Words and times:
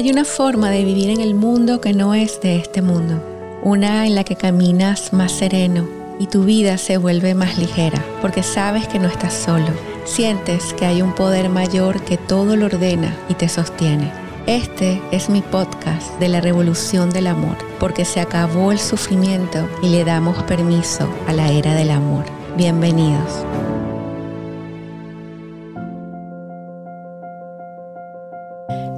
Hay 0.00 0.10
una 0.10 0.24
forma 0.24 0.70
de 0.70 0.82
vivir 0.82 1.10
en 1.10 1.20
el 1.20 1.34
mundo 1.34 1.82
que 1.82 1.92
no 1.92 2.14
es 2.14 2.40
de 2.40 2.56
este 2.56 2.80
mundo, 2.80 3.22
una 3.62 4.06
en 4.06 4.14
la 4.14 4.24
que 4.24 4.34
caminas 4.34 5.12
más 5.12 5.30
sereno 5.30 5.86
y 6.18 6.26
tu 6.26 6.44
vida 6.44 6.78
se 6.78 6.96
vuelve 6.96 7.34
más 7.34 7.58
ligera, 7.58 8.02
porque 8.22 8.42
sabes 8.42 8.88
que 8.88 8.98
no 8.98 9.08
estás 9.08 9.34
solo, 9.34 9.66
sientes 10.06 10.72
que 10.72 10.86
hay 10.86 11.02
un 11.02 11.14
poder 11.14 11.50
mayor 11.50 12.02
que 12.02 12.16
todo 12.16 12.56
lo 12.56 12.64
ordena 12.64 13.14
y 13.28 13.34
te 13.34 13.50
sostiene. 13.50 14.10
Este 14.46 15.02
es 15.12 15.28
mi 15.28 15.42
podcast 15.42 16.18
de 16.18 16.30
la 16.30 16.40
revolución 16.40 17.10
del 17.10 17.26
amor, 17.26 17.58
porque 17.78 18.06
se 18.06 18.20
acabó 18.20 18.72
el 18.72 18.78
sufrimiento 18.78 19.68
y 19.82 19.90
le 19.90 20.06
damos 20.06 20.42
permiso 20.44 21.12
a 21.26 21.34
la 21.34 21.52
era 21.52 21.74
del 21.74 21.90
amor. 21.90 22.24
Bienvenidos. 22.56 23.44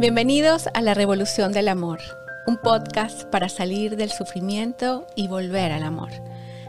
Bienvenidos 0.03 0.69
a 0.75 0.81
La 0.81 0.95
Revolución 0.95 1.53
del 1.53 1.69
Amor, 1.69 2.01
un 2.49 2.57
podcast 2.57 3.23
para 3.27 3.49
salir 3.49 3.95
del 3.97 4.11
sufrimiento 4.11 5.07
y 5.15 5.29
volver 5.29 5.71
al 5.71 5.85
amor. 5.85 6.11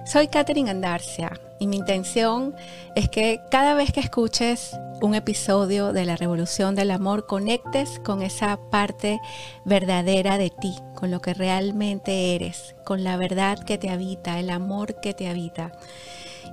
Soy 0.06 0.28
Katherine 0.28 0.70
Andarcia 0.70 1.32
y 1.58 1.66
mi 1.66 1.78
intención 1.78 2.54
es 2.96 3.10
que 3.10 3.42
cada 3.50 3.74
vez 3.74 3.92
que 3.92 4.02
escuches 4.02 4.78
un 5.02 5.16
episodio 5.16 5.94
de 5.94 6.06
La 6.06 6.16
Revolución 6.16 6.76
del 6.76 6.92
Amor 6.92 7.26
conectes 7.26 8.00
con 8.06 8.22
esa 8.22 8.60
parte 8.70 9.20
verdadera 9.66 10.38
de 10.38 10.52
ti, 10.52 10.76
con 10.94 11.10
lo 11.10 11.20
que 11.20 11.34
realmente 11.34 12.36
eres, 12.36 12.76
con 12.84 13.04
la 13.04 13.18
verdad 13.18 13.58
que 13.58 13.80
te 13.80 13.90
habita, 13.90 14.40
el 14.40 14.52
amor 14.52 15.02
que 15.02 15.16
te 15.16 15.28
habita. 15.28 15.72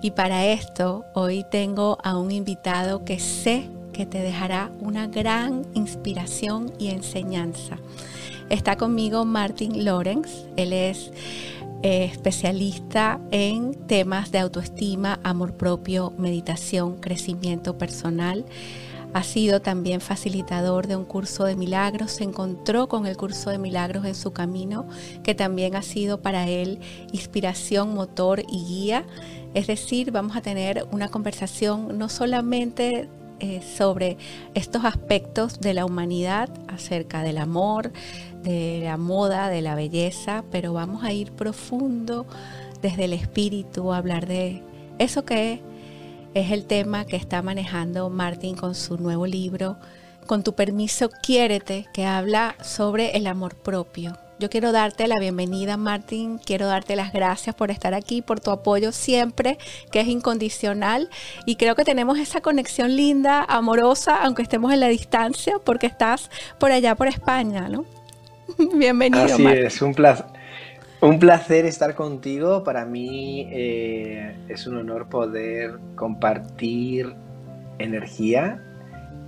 Y 0.00 0.12
para 0.12 0.46
esto 0.46 1.04
hoy 1.12 1.44
tengo 1.50 1.98
a 2.02 2.16
un 2.16 2.30
invitado 2.30 3.04
que 3.04 3.18
sé 3.18 3.68
que 3.92 4.06
te 4.06 4.18
dejará 4.18 4.70
una 4.80 5.06
gran 5.06 5.66
inspiración 5.74 6.72
y 6.78 6.88
enseñanza. 6.88 7.78
Está 8.48 8.76
conmigo 8.76 9.24
Martin 9.24 9.84
Lorenz, 9.84 10.46
él 10.56 10.72
es 10.72 11.12
eh, 11.82 12.04
especialista 12.04 13.20
en 13.30 13.74
temas 13.86 14.32
de 14.32 14.38
autoestima, 14.38 15.18
amor 15.22 15.54
propio, 15.54 16.12
meditación, 16.18 17.00
crecimiento 17.00 17.78
personal. 17.78 18.44
Ha 19.14 19.22
sido 19.22 19.60
también 19.60 20.00
facilitador 20.00 20.86
de 20.86 20.96
un 20.96 21.04
curso 21.04 21.44
de 21.44 21.56
milagros, 21.56 22.12
se 22.12 22.24
encontró 22.24 22.88
con 22.88 23.06
el 23.06 23.16
curso 23.16 23.50
de 23.50 23.58
milagros 23.58 24.04
en 24.04 24.14
su 24.14 24.32
camino, 24.32 24.86
que 25.22 25.34
también 25.34 25.74
ha 25.74 25.82
sido 25.82 26.20
para 26.20 26.48
él 26.48 26.80
inspiración, 27.12 27.94
motor 27.94 28.42
y 28.48 28.64
guía. 28.64 29.04
Es 29.54 29.66
decir, 29.66 30.10
vamos 30.10 30.36
a 30.36 30.42
tener 30.42 30.86
una 30.92 31.08
conversación 31.08 31.98
no 31.98 32.08
solamente 32.08 33.08
eh, 33.40 33.62
sobre 33.62 34.18
estos 34.54 34.84
aspectos 34.84 35.60
de 35.60 35.74
la 35.74 35.84
humanidad, 35.84 36.50
acerca 36.68 37.22
del 37.22 37.38
amor, 37.38 37.92
de 38.42 38.80
la 38.84 38.96
moda, 38.96 39.48
de 39.48 39.62
la 39.62 39.74
belleza, 39.74 40.44
pero 40.50 40.72
vamos 40.72 41.04
a 41.04 41.12
ir 41.12 41.32
profundo 41.32 42.26
desde 42.82 43.04
el 43.04 43.12
espíritu, 43.12 43.92
a 43.92 43.98
hablar 43.98 44.26
de 44.26 44.62
eso 44.98 45.24
que 45.24 45.60
es 46.34 46.52
el 46.52 46.66
tema 46.66 47.04
que 47.04 47.16
está 47.16 47.42
manejando 47.42 48.08
Martin 48.10 48.54
con 48.56 48.74
su 48.74 48.96
nuevo 48.98 49.26
libro, 49.26 49.76
Con 50.26 50.44
tu 50.44 50.54
permiso, 50.54 51.10
quiérete, 51.22 51.88
que 51.92 52.06
habla 52.06 52.54
sobre 52.62 53.16
el 53.16 53.26
amor 53.26 53.56
propio. 53.56 54.16
Yo 54.40 54.48
quiero 54.48 54.72
darte 54.72 55.06
la 55.06 55.18
bienvenida, 55.18 55.76
Martín. 55.76 56.38
Quiero 56.38 56.66
darte 56.66 56.96
las 56.96 57.12
gracias 57.12 57.54
por 57.54 57.70
estar 57.70 57.92
aquí, 57.92 58.22
por 58.22 58.40
tu 58.40 58.50
apoyo 58.50 58.90
siempre, 58.90 59.58
que 59.92 60.00
es 60.00 60.08
incondicional. 60.08 61.10
Y 61.44 61.56
creo 61.56 61.74
que 61.74 61.84
tenemos 61.84 62.18
esa 62.18 62.40
conexión 62.40 62.96
linda, 62.96 63.44
amorosa, 63.44 64.16
aunque 64.22 64.40
estemos 64.40 64.72
en 64.72 64.80
la 64.80 64.88
distancia, 64.88 65.58
porque 65.62 65.86
estás 65.86 66.30
por 66.58 66.72
allá, 66.72 66.94
por 66.94 67.06
España, 67.06 67.68
¿no? 67.68 67.84
Bienvenido. 68.78 69.24
Así 69.24 69.44
es, 69.46 69.82
un 69.82 69.92
placer. 69.92 70.24
Un 71.02 71.18
placer 71.18 71.66
estar 71.66 71.94
contigo. 71.94 72.64
Para 72.64 72.86
mí 72.86 73.46
eh, 73.50 74.38
es 74.48 74.66
un 74.66 74.78
honor 74.78 75.10
poder 75.10 75.78
compartir 75.96 77.14
energía 77.78 78.62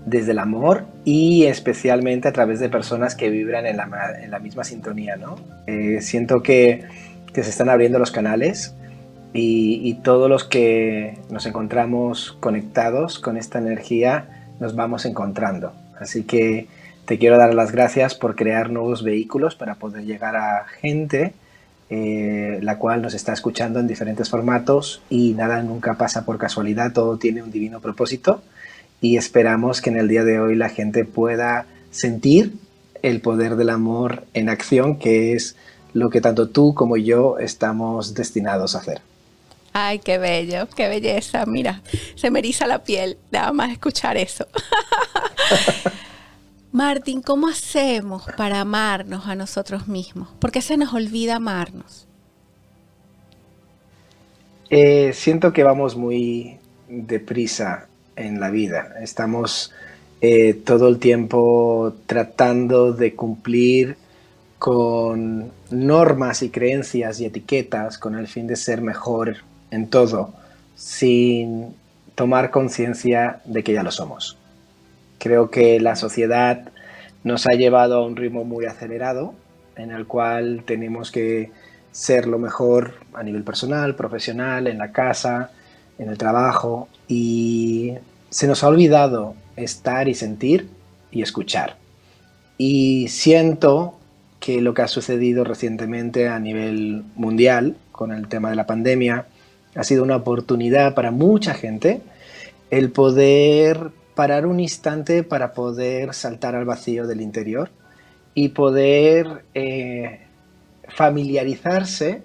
desde 0.06 0.32
el 0.32 0.38
amor 0.38 0.84
y 1.04 1.44
especialmente 1.44 2.28
a 2.28 2.32
través 2.32 2.60
de 2.60 2.68
personas 2.68 3.14
que 3.14 3.30
vibran 3.30 3.66
en 3.66 3.76
la, 3.76 4.38
misma 4.40 4.64
sintonía, 4.64 5.16
¿no? 5.16 5.36
Eh, 5.66 6.00
siento 6.00 6.42
que, 6.42 6.84
se 7.34 7.40
están 7.40 7.68
abriendo 7.68 7.98
los 7.98 8.10
canales 8.10 8.74
y, 9.32 9.94
todos 10.02 10.28
los 10.28 10.44
que 10.44 11.18
nos 11.30 11.46
encontramos 11.46 12.36
conectados 12.40 13.18
con 13.18 13.36
esta 13.36 13.58
energía 13.58 14.50
nos 14.60 14.74
vamos 14.74 15.06
encontrando. 15.06 15.72
Así 15.98 16.24
que 16.24 16.66
te 17.04 17.18
quiero 17.18 17.38
dar 17.38 17.54
las 17.54 17.72
gracias 17.72 18.14
por 18.14 18.36
crear 18.36 18.70
nuevos 18.70 19.02
vehículos 19.02 19.54
para 19.54 19.76
poder 19.76 20.04
llegar 20.04 20.36
a 20.36 20.66
gente 20.80 21.32
eh, 21.94 22.58
la 22.62 22.78
cual 22.78 23.02
nos 23.02 23.12
está 23.12 23.34
escuchando 23.34 23.78
en 23.78 23.86
diferentes 23.86 24.30
formatos 24.30 25.02
y 25.10 25.34
nada 25.34 25.62
nunca 25.62 25.94
pasa 25.94 26.24
por 26.24 26.38
casualidad, 26.38 26.94
todo 26.94 27.18
tiene 27.18 27.42
un 27.42 27.50
divino 27.50 27.80
propósito 27.80 28.42
y 29.02 29.16
esperamos 29.16 29.82
que 29.82 29.90
en 29.90 29.98
el 29.98 30.08
día 30.08 30.24
de 30.24 30.40
hoy 30.40 30.54
la 30.54 30.68
gente 30.68 31.04
pueda 31.04 31.66
sentir 31.90 32.54
el 33.02 33.20
poder 33.20 33.56
del 33.56 33.68
amor 33.68 34.24
en 34.32 34.48
acción, 34.48 34.96
que 34.96 35.32
es 35.32 35.56
lo 35.92 36.08
que 36.08 36.20
tanto 36.20 36.48
tú 36.48 36.72
como 36.72 36.96
yo 36.96 37.38
estamos 37.38 38.14
destinados 38.14 38.74
a 38.74 38.78
hacer. 38.78 39.02
Ay, 39.72 39.98
qué 39.98 40.18
bello, 40.18 40.68
qué 40.68 40.88
belleza. 40.88 41.44
Mira, 41.46 41.82
se 42.14 42.30
me 42.30 42.38
eriza 42.38 42.68
la 42.68 42.84
piel 42.84 43.18
nada 43.32 43.52
más 43.52 43.72
escuchar 43.72 44.16
eso. 44.16 44.46
Martín, 46.72 47.22
¿cómo 47.22 47.48
hacemos 47.48 48.22
para 48.36 48.60
amarnos 48.60 49.26
a 49.26 49.34
nosotros 49.34 49.88
mismos? 49.88 50.28
¿Por 50.38 50.52
qué 50.52 50.62
se 50.62 50.76
nos 50.76 50.94
olvida 50.94 51.36
amarnos? 51.36 52.06
Eh, 54.70 55.12
siento 55.12 55.52
que 55.52 55.64
vamos 55.64 55.96
muy 55.96 56.58
deprisa 56.88 57.88
en 58.22 58.40
la 58.40 58.50
vida. 58.50 58.94
Estamos 59.00 59.72
eh, 60.20 60.54
todo 60.54 60.88
el 60.88 60.98
tiempo 60.98 61.94
tratando 62.06 62.92
de 62.92 63.14
cumplir 63.14 63.96
con 64.58 65.50
normas 65.70 66.42
y 66.42 66.50
creencias 66.50 67.20
y 67.20 67.24
etiquetas 67.24 67.98
con 67.98 68.16
el 68.16 68.28
fin 68.28 68.46
de 68.46 68.56
ser 68.56 68.80
mejor 68.80 69.38
en 69.72 69.88
todo, 69.88 70.32
sin 70.76 71.74
tomar 72.14 72.50
conciencia 72.50 73.40
de 73.44 73.64
que 73.64 73.72
ya 73.72 73.82
lo 73.82 73.90
somos. 73.90 74.38
Creo 75.18 75.50
que 75.50 75.80
la 75.80 75.96
sociedad 75.96 76.68
nos 77.24 77.46
ha 77.46 77.54
llevado 77.56 77.96
a 77.96 78.06
un 78.06 78.16
ritmo 78.16 78.44
muy 78.44 78.66
acelerado 78.66 79.34
en 79.76 79.90
el 79.90 80.06
cual 80.06 80.62
tenemos 80.64 81.10
que 81.10 81.50
ser 81.90 82.26
lo 82.26 82.38
mejor 82.38 82.94
a 83.14 83.22
nivel 83.22 83.42
personal, 83.42 83.96
profesional, 83.96 84.66
en 84.66 84.78
la 84.78 84.92
casa, 84.92 85.50
en 85.98 86.08
el 86.08 86.18
trabajo 86.18 86.88
y 87.08 87.94
se 88.32 88.46
nos 88.46 88.64
ha 88.64 88.68
olvidado 88.68 89.34
estar 89.56 90.08
y 90.08 90.14
sentir 90.14 90.70
y 91.10 91.20
escuchar. 91.20 91.76
Y 92.56 93.08
siento 93.08 93.98
que 94.40 94.62
lo 94.62 94.72
que 94.72 94.80
ha 94.80 94.88
sucedido 94.88 95.44
recientemente 95.44 96.28
a 96.28 96.40
nivel 96.40 97.04
mundial 97.14 97.76
con 97.92 98.10
el 98.10 98.28
tema 98.28 98.48
de 98.48 98.56
la 98.56 98.66
pandemia 98.66 99.26
ha 99.74 99.84
sido 99.84 100.02
una 100.02 100.16
oportunidad 100.16 100.94
para 100.94 101.10
mucha 101.10 101.52
gente 101.52 102.00
el 102.70 102.90
poder 102.90 103.90
parar 104.14 104.46
un 104.46 104.60
instante 104.60 105.24
para 105.24 105.52
poder 105.52 106.14
saltar 106.14 106.54
al 106.54 106.64
vacío 106.64 107.06
del 107.06 107.20
interior 107.20 107.70
y 108.34 108.48
poder 108.48 109.44
eh, 109.52 110.20
familiarizarse, 110.88 112.22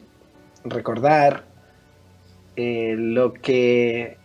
recordar 0.64 1.44
eh, 2.56 2.96
lo 2.98 3.34
que 3.34 4.18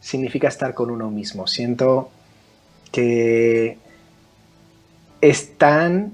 significa 0.00 0.48
estar 0.48 0.74
con 0.74 0.90
uno 0.90 1.10
mismo. 1.10 1.46
Siento 1.46 2.10
que 2.90 3.78
es 5.20 5.56
tan 5.58 6.12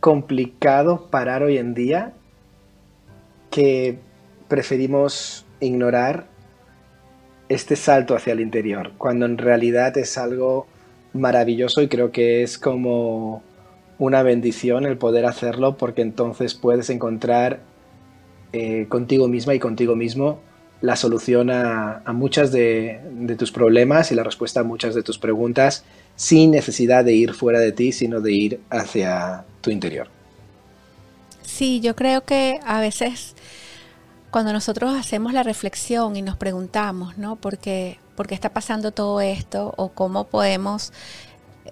complicado 0.00 1.08
parar 1.10 1.42
hoy 1.42 1.58
en 1.58 1.74
día 1.74 2.12
que 3.50 3.98
preferimos 4.48 5.44
ignorar 5.60 6.26
este 7.48 7.76
salto 7.76 8.14
hacia 8.14 8.32
el 8.32 8.40
interior, 8.40 8.92
cuando 8.96 9.26
en 9.26 9.36
realidad 9.36 9.96
es 9.98 10.16
algo 10.16 10.66
maravilloso 11.12 11.82
y 11.82 11.88
creo 11.88 12.12
que 12.12 12.42
es 12.42 12.58
como 12.58 13.42
una 13.98 14.22
bendición 14.22 14.86
el 14.86 14.96
poder 14.96 15.26
hacerlo 15.26 15.76
porque 15.76 16.02
entonces 16.02 16.54
puedes 16.54 16.88
encontrar 16.90 17.60
eh, 18.52 18.86
contigo 18.88 19.28
misma 19.28 19.54
y 19.54 19.58
contigo 19.58 19.96
mismo 19.96 20.40
la 20.80 20.96
solución 20.96 21.50
a, 21.50 22.02
muchas 22.12 22.52
de, 22.52 23.00
tus 23.38 23.52
problemas 23.52 24.12
y 24.12 24.14
la 24.14 24.22
respuesta 24.22 24.60
a 24.60 24.64
muchas 24.64 24.94
de 24.94 25.02
tus 25.02 25.18
preguntas 25.18 25.84
sin 26.16 26.50
necesidad 26.50 27.04
de 27.04 27.12
ir 27.12 27.34
fuera 27.34 27.60
de 27.60 27.72
ti, 27.72 27.92
sino 27.92 28.20
de 28.20 28.32
ir 28.32 28.60
hacia 28.70 29.44
tu 29.60 29.70
interior. 29.70 30.08
Sí, 31.42 31.80
yo 31.80 31.94
creo 31.96 32.24
que 32.24 32.60
a 32.64 32.80
veces 32.80 33.34
cuando 34.30 34.52
nosotros 34.52 34.96
hacemos 34.96 35.32
la 35.32 35.42
reflexión 35.42 36.16
y 36.16 36.22
nos 36.22 36.36
preguntamos, 36.36 37.18
¿no? 37.18 37.36
¿Por 37.36 37.58
qué, 37.58 37.98
¿Por 38.16 38.26
qué 38.26 38.34
está 38.34 38.50
pasando 38.50 38.92
todo 38.92 39.20
esto? 39.20 39.74
¿O 39.76 39.88
cómo 39.90 40.24
podemos 40.24 40.92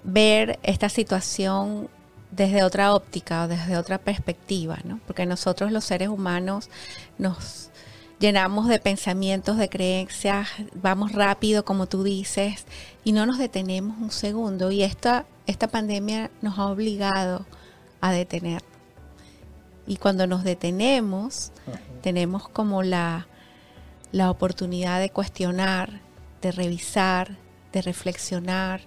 ver 0.03 0.59
esta 0.63 0.89
situación 0.89 1.89
desde 2.31 2.63
otra 2.63 2.93
óptica 2.93 3.43
o 3.43 3.47
desde 3.47 3.77
otra 3.77 3.97
perspectiva, 3.97 4.77
¿no? 4.83 4.99
Porque 5.07 5.25
nosotros 5.25 5.71
los 5.71 5.85
seres 5.85 6.09
humanos 6.09 6.69
nos 7.17 7.69
llenamos 8.19 8.67
de 8.67 8.79
pensamientos, 8.79 9.57
de 9.57 9.69
creencias, 9.69 10.49
vamos 10.73 11.13
rápido, 11.13 11.63
como 11.63 11.87
tú 11.87 12.03
dices, 12.03 12.65
y 13.03 13.13
no 13.13 13.25
nos 13.25 13.37
detenemos 13.37 13.97
un 13.97 14.11
segundo. 14.11 14.71
Y 14.71 14.83
esta, 14.83 15.25
esta 15.47 15.67
pandemia 15.67 16.29
nos 16.41 16.59
ha 16.59 16.67
obligado 16.67 17.45
a 18.01 18.11
detener. 18.11 18.61
Y 19.87 19.97
cuando 19.97 20.27
nos 20.27 20.43
detenemos, 20.43 21.51
tenemos 22.01 22.47
como 22.47 22.83
la, 22.83 23.27
la 24.11 24.29
oportunidad 24.29 24.99
de 24.99 25.09
cuestionar, 25.09 26.01
de 26.41 26.51
revisar, 26.51 27.37
de 27.71 27.81
reflexionar 27.81 28.81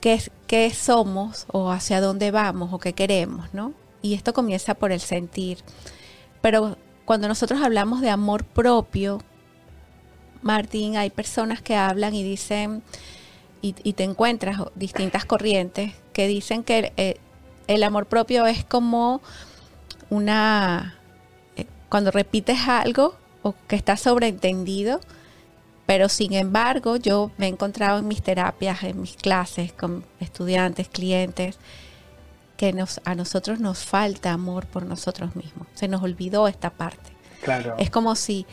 qué, 0.00 0.20
qué 0.46 0.70
somos 0.74 1.46
o 1.52 1.70
hacia 1.70 2.00
dónde 2.00 2.30
vamos 2.30 2.72
o 2.72 2.78
qué 2.78 2.92
queremos, 2.92 3.54
¿no? 3.54 3.72
Y 4.02 4.14
esto 4.14 4.32
comienza 4.34 4.74
por 4.74 4.92
el 4.92 5.00
sentir. 5.00 5.58
Pero 6.40 6.76
cuando 7.10 7.26
nosotros 7.26 7.60
hablamos 7.60 8.02
de 8.02 8.08
amor 8.08 8.44
propio, 8.44 9.20
Martín, 10.42 10.96
hay 10.96 11.10
personas 11.10 11.60
que 11.60 11.74
hablan 11.74 12.14
y 12.14 12.22
dicen, 12.22 12.84
y, 13.62 13.72
te 13.72 14.04
encuentras 14.04 14.60
distintas 14.76 15.24
corrientes 15.24 15.92
que 16.12 16.28
dicen 16.28 16.62
que 16.62 16.92
eh, 16.96 17.16
el 17.66 17.82
amor 17.82 18.06
propio 18.06 18.46
es 18.46 18.64
como 18.64 19.22
una, 20.08 21.00
eh, 21.56 21.66
cuando 21.88 22.12
repites 22.12 22.68
algo 22.68 23.16
o 23.42 23.56
que 23.66 23.74
está 23.74 23.96
sobreentendido, 23.96 25.00
pero 25.86 26.08
sin 26.08 26.32
embargo 26.32 26.94
yo 26.94 27.32
me 27.38 27.46
he 27.46 27.48
encontrado 27.48 27.98
en 27.98 28.06
mis 28.06 28.22
terapias, 28.22 28.84
en 28.84 29.00
mis 29.00 29.16
clases 29.16 29.72
con 29.72 30.04
estudiantes, 30.20 30.88
clientes, 30.88 31.58
que 32.60 32.74
nos, 32.74 33.00
a 33.06 33.14
nosotros 33.14 33.58
nos 33.58 33.86
falta 33.86 34.32
amor 34.34 34.66
por 34.66 34.84
nosotros 34.84 35.34
mismos. 35.34 35.66
Se 35.72 35.88
nos 35.88 36.02
olvidó 36.02 36.46
esta 36.46 36.68
parte. 36.68 37.10
Claro. 37.42 37.74
Es 37.78 37.88
como 37.88 38.14
si 38.14 38.44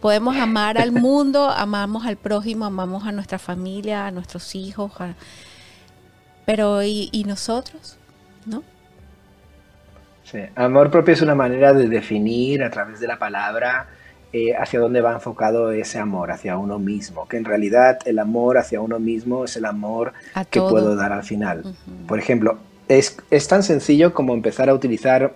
podemos 0.00 0.36
amar 0.36 0.78
al 0.78 0.92
mundo, 0.92 1.50
amamos 1.56 2.06
al 2.06 2.16
prójimo, 2.16 2.64
amamos 2.64 3.04
a 3.08 3.10
nuestra 3.10 3.40
familia, 3.40 4.06
a 4.06 4.12
nuestros 4.12 4.54
hijos, 4.54 4.92
pero 6.46 6.84
¿y, 6.84 7.24
nosotros? 7.26 7.98
¿No? 8.46 8.62
Sí. 10.22 10.38
Amor 10.54 10.92
propio 10.92 11.14
es 11.14 11.20
una 11.20 11.34
manera 11.34 11.72
de 11.72 11.88
definir 11.88 12.62
a 12.62 12.70
través 12.70 13.00
de 13.00 13.08
la 13.08 13.18
palabra 13.18 13.88
eh, 14.32 14.54
hacia 14.54 14.78
dónde 14.78 15.00
va 15.00 15.12
enfocado 15.14 15.72
ese 15.72 15.98
amor, 15.98 16.30
hacia 16.30 16.56
uno 16.56 16.78
mismo, 16.78 17.26
que 17.26 17.36
en 17.36 17.44
realidad 17.44 17.98
el 18.04 18.20
amor 18.20 18.58
hacia 18.58 18.80
uno 18.80 19.00
mismo 19.00 19.44
es 19.44 19.56
el 19.56 19.64
amor 19.64 20.12
que 20.50 20.60
puedo 20.60 20.94
dar 20.94 21.10
al 21.12 21.24
final. 21.24 21.74
Por 22.06 22.20
ejemplo, 22.20 22.60
es, 22.90 23.48
tan 23.48 23.62
sencillo 23.62 24.12
como 24.12 24.34
empezar 24.34 24.68
a 24.68 24.74
utilizar 24.74 25.34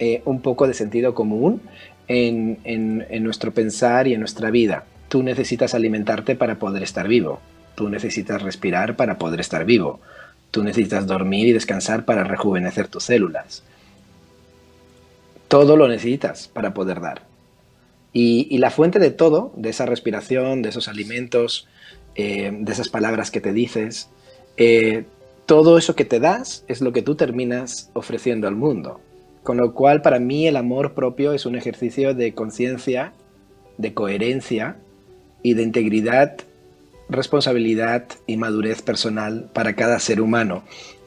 eh, 0.00 0.20
un 0.24 0.40
poco 0.40 0.66
de 0.66 0.74
sentido 0.74 1.14
común 1.14 1.62
en, 2.08 3.06
nuestro 3.22 3.54
pensar 3.54 4.08
y 4.08 4.14
en 4.14 4.20
nuestra 4.20 4.50
vida. 4.50 4.84
Tú 5.08 5.22
necesitas 5.22 5.74
alimentarte 5.74 6.34
para 6.34 6.58
poder 6.58 6.82
estar 6.82 7.06
vivo. 7.06 7.40
Tú 7.76 7.88
necesitas 7.88 8.42
respirar 8.42 8.96
para 8.96 9.16
poder 9.16 9.38
estar 9.40 9.64
vivo. 9.64 10.00
Tú 10.50 10.64
necesitas 10.64 11.06
dormir 11.06 11.46
y 11.46 11.52
descansar 11.52 12.04
para 12.04 12.24
rejuvenecer 12.24 12.88
tus 12.88 13.04
células. 13.04 13.62
Todo 15.46 15.76
lo 15.76 15.86
necesitas 15.86 16.48
para 16.48 16.74
poder 16.74 17.00
dar. 17.00 17.22
Y, 18.12 18.58
la 18.58 18.70
fuente 18.70 18.98
de 18.98 19.10
todo, 19.10 19.52
de 19.56 19.70
esa 19.70 19.86
respiración, 19.86 20.62
de 20.62 20.70
esos 20.70 20.88
alimentos, 20.88 21.68
eh, 22.16 22.50
de 22.52 22.72
esas 22.72 22.88
palabras 22.88 23.30
que 23.30 23.40
te 23.40 23.52
dices, 23.52 24.10
eh, 24.56 25.04
todo 25.46 25.78
eso 25.78 25.94
que 25.94 26.04
te 26.04 26.20
das 26.20 26.64
es 26.68 26.80
lo 26.80 26.92
que 26.92 27.02
tú 27.02 27.14
terminas 27.14 27.90
ofreciendo 27.94 28.48
al 28.48 28.56
mundo. 28.56 29.00
Con 29.42 29.56
lo 29.56 29.74
cual, 29.74 30.02
para 30.02 30.18
mí, 30.18 30.46
el 30.46 30.56
amor 30.56 30.94
propio 30.94 31.32
es 31.32 31.46
un 31.46 31.56
ejercicio 31.56 32.14
de 32.14 32.34
conciencia, 32.34 33.12
de 33.76 33.92
coherencia 33.92 34.76
y 35.42 35.54
de 35.54 35.62
integridad, 35.62 36.36
responsabilidad 37.08 38.04
y 38.26 38.36
madurez 38.36 38.82
personal 38.82 39.50
para 39.52 39.74
cada 39.74 39.98
ser 39.98 40.20
humano. 40.20 40.62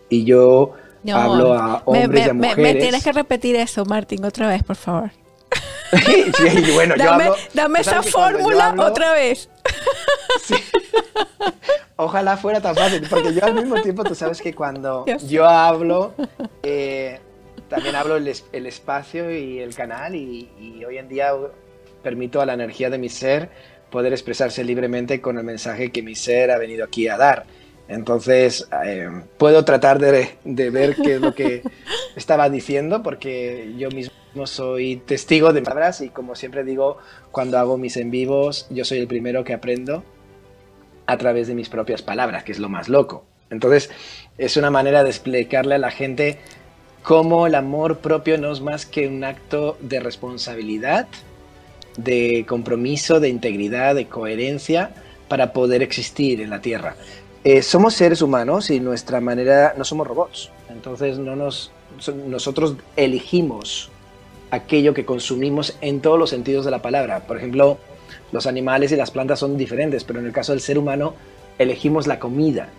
Y 0.10 0.26
yo 0.26 0.74
hablo 1.14 1.54
a 1.54 1.82
hombres 1.86 2.28
y 2.28 2.30
a 2.30 2.34
mujeres. 2.34 2.58
Me, 2.58 2.76
tienes 2.76 3.04
que 3.04 3.14
repetir 3.14 3.56
eso, 3.56 3.86
Martín, 3.86 4.26
otra 4.26 4.50
vez, 4.50 4.64
por 4.64 4.76
favor. 4.76 5.12
bueno, 6.74 6.96
dame, 6.98 7.30
dame 7.54 7.80
esa 7.80 8.04
fórmula 8.04 8.76
otra 8.78 9.14
vez. 9.14 9.50
Sí. 10.44 10.56
Ojalá 11.98 12.36
fuera 12.36 12.60
tan 12.60 12.76
fácil, 12.76 13.08
porque 13.10 13.34
yo 13.34 13.46
al 13.46 13.54
mismo 13.62 13.82
tiempo, 13.82 14.04
tú 14.04 14.16
sabes 14.16 14.42
que 14.42 14.54
cuando 14.54 15.06
yo 15.28 15.46
hablo, 15.46 16.14
eh, 16.64 17.20
también 17.70 17.96
hablo 17.96 18.18
el, 18.18 18.32
el, 18.52 18.66
espacio 18.66 19.32
y 19.32 19.60
el 19.60 19.74
canal 19.74 20.14
y, 20.14 20.84
hoy 20.86 20.98
en 20.98 21.08
día 21.08 21.32
permito 22.04 22.42
a 22.42 22.46
la 22.46 22.54
energía 22.54 22.90
de 22.90 22.98
mi 22.98 23.10
ser 23.10 23.50
poder 23.90 24.12
expresarse 24.12 24.64
libremente 24.64 25.22
con 25.22 25.38
el 25.38 25.46
mensaje 25.46 25.92
que 25.92 26.02
mi 26.02 26.16
ser 26.16 26.52
ha 26.52 26.58
venido 26.58 26.84
aquí 26.84 27.08
a 27.08 27.18
dar. 27.18 27.46
Entonces, 27.88 28.68
eh, 28.86 29.10
puedo 29.38 29.64
tratar 29.64 30.00
de, 30.00 30.32
de, 30.44 30.70
ver 30.72 30.96
qué 30.96 31.16
es 31.16 31.22
lo 31.22 31.34
que 31.34 31.64
estaba 32.18 32.50
diciendo, 32.50 33.04
porque 33.04 33.74
yo 33.78 33.90
mismo 33.90 34.12
soy 34.48 34.98
testigo 34.98 35.54
de 35.54 35.62
palabras 35.62 36.02
y 36.02 36.10
como 36.10 36.36
siempre 36.36 36.66
digo, 36.66 36.98
cuando 37.32 37.58
hago 37.58 37.78
mis 37.78 37.96
en 37.96 38.12
vivos, 38.12 38.68
yo 38.70 38.84
soy 38.84 38.98
el 38.98 39.08
primero 39.08 39.46
que 39.46 39.54
aprendo 39.54 40.04
a 41.08 41.18
través 41.18 41.48
de 41.48 41.56
mis 41.56 41.70
propias 41.70 42.02
palabras, 42.02 42.44
que 42.44 42.52
es 42.52 42.60
lo 42.60 42.70
más 42.70 42.90
loco. 42.90 43.26
Entonces, 43.50 43.90
es 44.38 44.58
una 44.58 44.72
manera 44.72 45.04
de 45.04 45.10
explicarle 45.10 45.76
a 45.76 45.80
la 45.80 45.92
gente 45.92 46.40
cómo 47.04 47.46
el 47.46 47.56
amor 47.56 48.00
propio 48.00 48.38
no 48.38 48.52
es 48.52 48.62
más 48.62 48.86
que 48.86 49.08
un 49.08 49.24
acto 49.24 49.78
de 49.80 50.00
responsabilidad, 50.00 51.08
de 51.98 52.46
compromiso, 52.48 53.20
de 53.20 53.30
integridad, 53.30 53.96
de 53.96 54.08
coherencia 54.08 54.92
para 55.28 55.54
poder 55.54 55.82
existir 55.82 56.42
en 56.42 56.50
la 56.50 56.62
Tierra. 56.62 56.96
Eh, 57.44 57.62
somos 57.62 57.94
seres 57.94 58.22
humanos 58.22 58.72
y 58.72 58.80
nuestra 58.80 59.22
manera, 59.22 59.76
no 59.78 59.84
somos 59.84 60.08
robots, 60.08 60.50
entonces 60.70 61.20
no 61.20 61.36
nos, 61.36 61.72
nosotros 62.28 62.76
elegimos 62.96 63.92
aquello 64.50 64.94
que 64.94 65.06
consumimos 65.06 65.78
en 65.82 66.02
todos 66.02 66.18
los 66.18 66.32
sentidos 66.32 66.66
de 66.66 66.72
la 66.72 66.82
palabra. 66.82 67.28
Por 67.28 67.38
ejemplo, 67.38 67.78
los 68.32 68.48
animales 68.48 68.92
y 68.92 68.96
las 68.96 69.12
plantas 69.12 69.40
son 69.40 69.58
diferentes, 69.58 70.04
pero 70.04 70.20
en 70.20 70.26
el 70.26 70.32
caso 70.32 70.52
del 70.52 70.62
ser 70.62 70.78
humano 70.78 71.16
elegimos 71.58 72.08
la 72.08 72.20
comida 72.20 72.70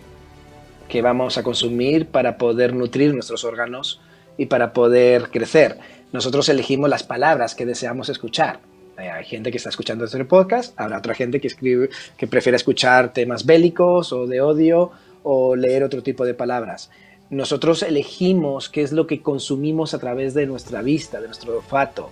que 0.87 1.01
vamos 1.01 1.37
a 1.37 1.43
consumir 1.43 2.07
para 2.07 2.37
poder 2.37 2.73
nutrir 2.73 3.13
nuestros 3.13 3.43
órganos 3.43 3.99
y 4.37 4.45
para 4.45 4.73
poder 4.73 5.29
crecer. 5.29 5.77
Nosotros 6.13 6.47
elegimos 6.49 6.89
las 6.89 7.03
palabras 7.03 7.55
que 7.55 7.65
deseamos 7.65 8.09
escuchar. 8.09 8.59
Hay 8.97 9.25
gente 9.25 9.51
que 9.51 9.57
está 9.57 9.69
escuchando 9.69 10.05
este 10.05 10.23
podcast, 10.25 10.79
habrá 10.79 10.97
otra 10.97 11.13
gente 11.13 11.39
que 11.39 11.47
escribe 11.47 11.89
que 12.17 12.27
prefiere 12.27 12.55
escuchar 12.55 13.13
temas 13.13 13.45
bélicos 13.45 14.11
o 14.11 14.25
de 14.25 14.41
odio 14.41 14.91
o 15.21 15.55
leer 15.55 15.83
otro 15.83 16.01
tipo 16.01 16.25
de 16.25 16.33
palabras. 16.33 16.89
Nosotros 17.29 17.83
elegimos 17.83 18.69
qué 18.69 18.81
es 18.81 18.93
lo 18.93 19.05
que 19.05 19.21
consumimos 19.21 19.93
a 19.93 19.99
través 19.99 20.33
de 20.33 20.47
nuestra 20.47 20.81
vista, 20.81 21.19
de 21.19 21.27
nuestro 21.27 21.57
olfato, 21.57 22.09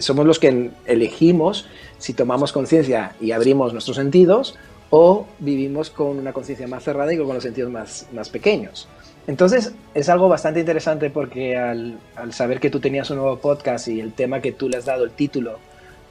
somos 0.00 0.26
los 0.26 0.38
que 0.38 0.70
elegimos 0.86 1.66
si 1.98 2.14
tomamos 2.14 2.52
conciencia 2.52 3.14
y 3.20 3.32
abrimos 3.32 3.72
nuestros 3.72 3.96
sentidos 3.96 4.56
o 4.90 5.26
vivimos 5.38 5.90
con 5.90 6.18
una 6.18 6.32
conciencia 6.32 6.66
más 6.66 6.84
cerrada 6.84 7.12
y 7.12 7.18
con 7.18 7.28
los 7.28 7.42
sentidos 7.42 7.70
más, 7.70 8.06
más 8.12 8.28
pequeños. 8.28 8.88
Entonces 9.26 9.74
es 9.94 10.08
algo 10.08 10.28
bastante 10.28 10.60
interesante 10.60 11.10
porque 11.10 11.56
al, 11.56 11.98
al, 12.16 12.32
saber 12.32 12.60
que 12.60 12.70
tú 12.70 12.80
tenías 12.80 13.10
un 13.10 13.18
nuevo 13.18 13.38
podcast 13.38 13.88
y 13.88 14.00
el 14.00 14.12
tema 14.12 14.40
que 14.40 14.52
tú 14.52 14.68
le 14.68 14.78
has 14.78 14.86
dado 14.86 15.04
el 15.04 15.10
título 15.10 15.58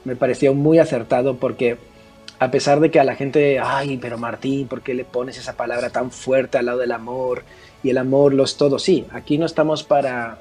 me 0.04 0.14
pareció 0.14 0.54
muy 0.54 0.78
acertado 0.78 1.36
porque 1.36 1.78
a 2.38 2.50
pesar 2.50 2.78
de 2.80 2.90
que 2.90 3.00
a 3.00 3.04
la 3.04 3.16
gente, 3.16 3.58
ay, 3.58 3.98
pero 3.98 4.18
Martín, 4.18 4.68
¿por 4.68 4.82
qué 4.82 4.94
le 4.94 5.04
pones 5.04 5.38
esa 5.38 5.56
palabra 5.56 5.90
tan 5.90 6.10
fuerte 6.10 6.58
al 6.58 6.66
lado 6.66 6.78
del 6.78 6.92
amor? 6.92 7.42
Y 7.82 7.90
el 7.90 7.98
amor 7.98 8.32
lo 8.32 8.44
es 8.44 8.56
todo. 8.56 8.78
Sí, 8.78 9.06
aquí 9.10 9.38
no 9.38 9.46
estamos 9.46 9.82
para, 9.82 10.38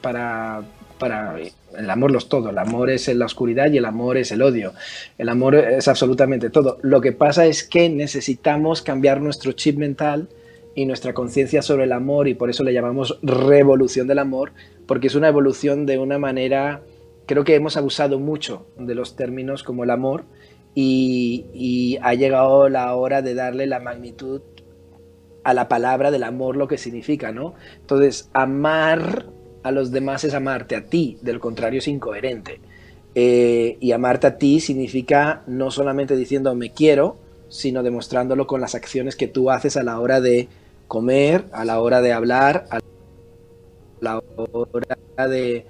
para 0.00 0.62
para 1.04 1.36
el 1.76 1.90
amor 1.90 2.10
lo 2.12 2.16
es 2.16 2.30
todo, 2.30 2.48
el 2.48 2.56
amor 2.56 2.88
es 2.88 3.14
la 3.14 3.26
oscuridad 3.26 3.70
y 3.70 3.76
el 3.76 3.84
amor 3.84 4.16
es 4.16 4.32
el 4.32 4.40
odio, 4.40 4.72
el 5.18 5.28
amor 5.28 5.54
es 5.54 5.86
absolutamente 5.86 6.48
todo. 6.48 6.78
Lo 6.80 7.02
que 7.02 7.12
pasa 7.12 7.44
es 7.44 7.62
que 7.62 7.90
necesitamos 7.90 8.80
cambiar 8.80 9.20
nuestro 9.20 9.52
chip 9.52 9.76
mental 9.76 10.30
y 10.74 10.86
nuestra 10.86 11.12
conciencia 11.12 11.60
sobre 11.60 11.84
el 11.84 11.92
amor 11.92 12.26
y 12.26 12.32
por 12.32 12.48
eso 12.48 12.64
le 12.64 12.72
llamamos 12.72 13.18
revolución 13.20 14.06
del 14.06 14.18
amor, 14.18 14.52
porque 14.86 15.08
es 15.08 15.14
una 15.14 15.28
evolución 15.28 15.84
de 15.84 15.98
una 15.98 16.18
manera, 16.18 16.80
creo 17.26 17.44
que 17.44 17.54
hemos 17.54 17.76
abusado 17.76 18.18
mucho 18.18 18.66
de 18.78 18.94
los 18.94 19.14
términos 19.14 19.62
como 19.62 19.84
el 19.84 19.90
amor 19.90 20.24
y, 20.74 21.44
y 21.52 21.98
ha 22.00 22.14
llegado 22.14 22.70
la 22.70 22.94
hora 22.94 23.20
de 23.20 23.34
darle 23.34 23.66
la 23.66 23.78
magnitud 23.78 24.40
a 25.42 25.52
la 25.52 25.68
palabra 25.68 26.10
del 26.10 26.22
amor, 26.22 26.56
lo 26.56 26.66
que 26.66 26.78
significa, 26.78 27.30
¿no? 27.30 27.52
Entonces, 27.82 28.30
amar 28.32 29.26
a 29.64 29.72
los 29.72 29.90
demás 29.90 30.22
es 30.24 30.34
amarte 30.34 30.76
a 30.76 30.84
ti, 30.84 31.18
del 31.22 31.40
contrario 31.40 31.78
es 31.78 31.88
incoherente. 31.88 32.60
Eh, 33.14 33.78
y 33.80 33.92
amarte 33.92 34.26
a 34.26 34.36
ti 34.36 34.60
significa 34.60 35.42
no 35.46 35.70
solamente 35.70 36.16
diciendo 36.16 36.54
me 36.54 36.72
quiero, 36.72 37.16
sino 37.48 37.82
demostrándolo 37.82 38.46
con 38.46 38.60
las 38.60 38.74
acciones 38.74 39.16
que 39.16 39.26
tú 39.26 39.50
haces 39.50 39.76
a 39.78 39.82
la 39.82 39.98
hora 40.00 40.20
de 40.20 40.48
comer, 40.86 41.46
a 41.52 41.64
la 41.64 41.80
hora 41.80 42.02
de 42.02 42.12
hablar, 42.12 42.66
a 42.70 42.80
la 44.00 44.22
hora 44.36 45.28
de, 45.28 45.64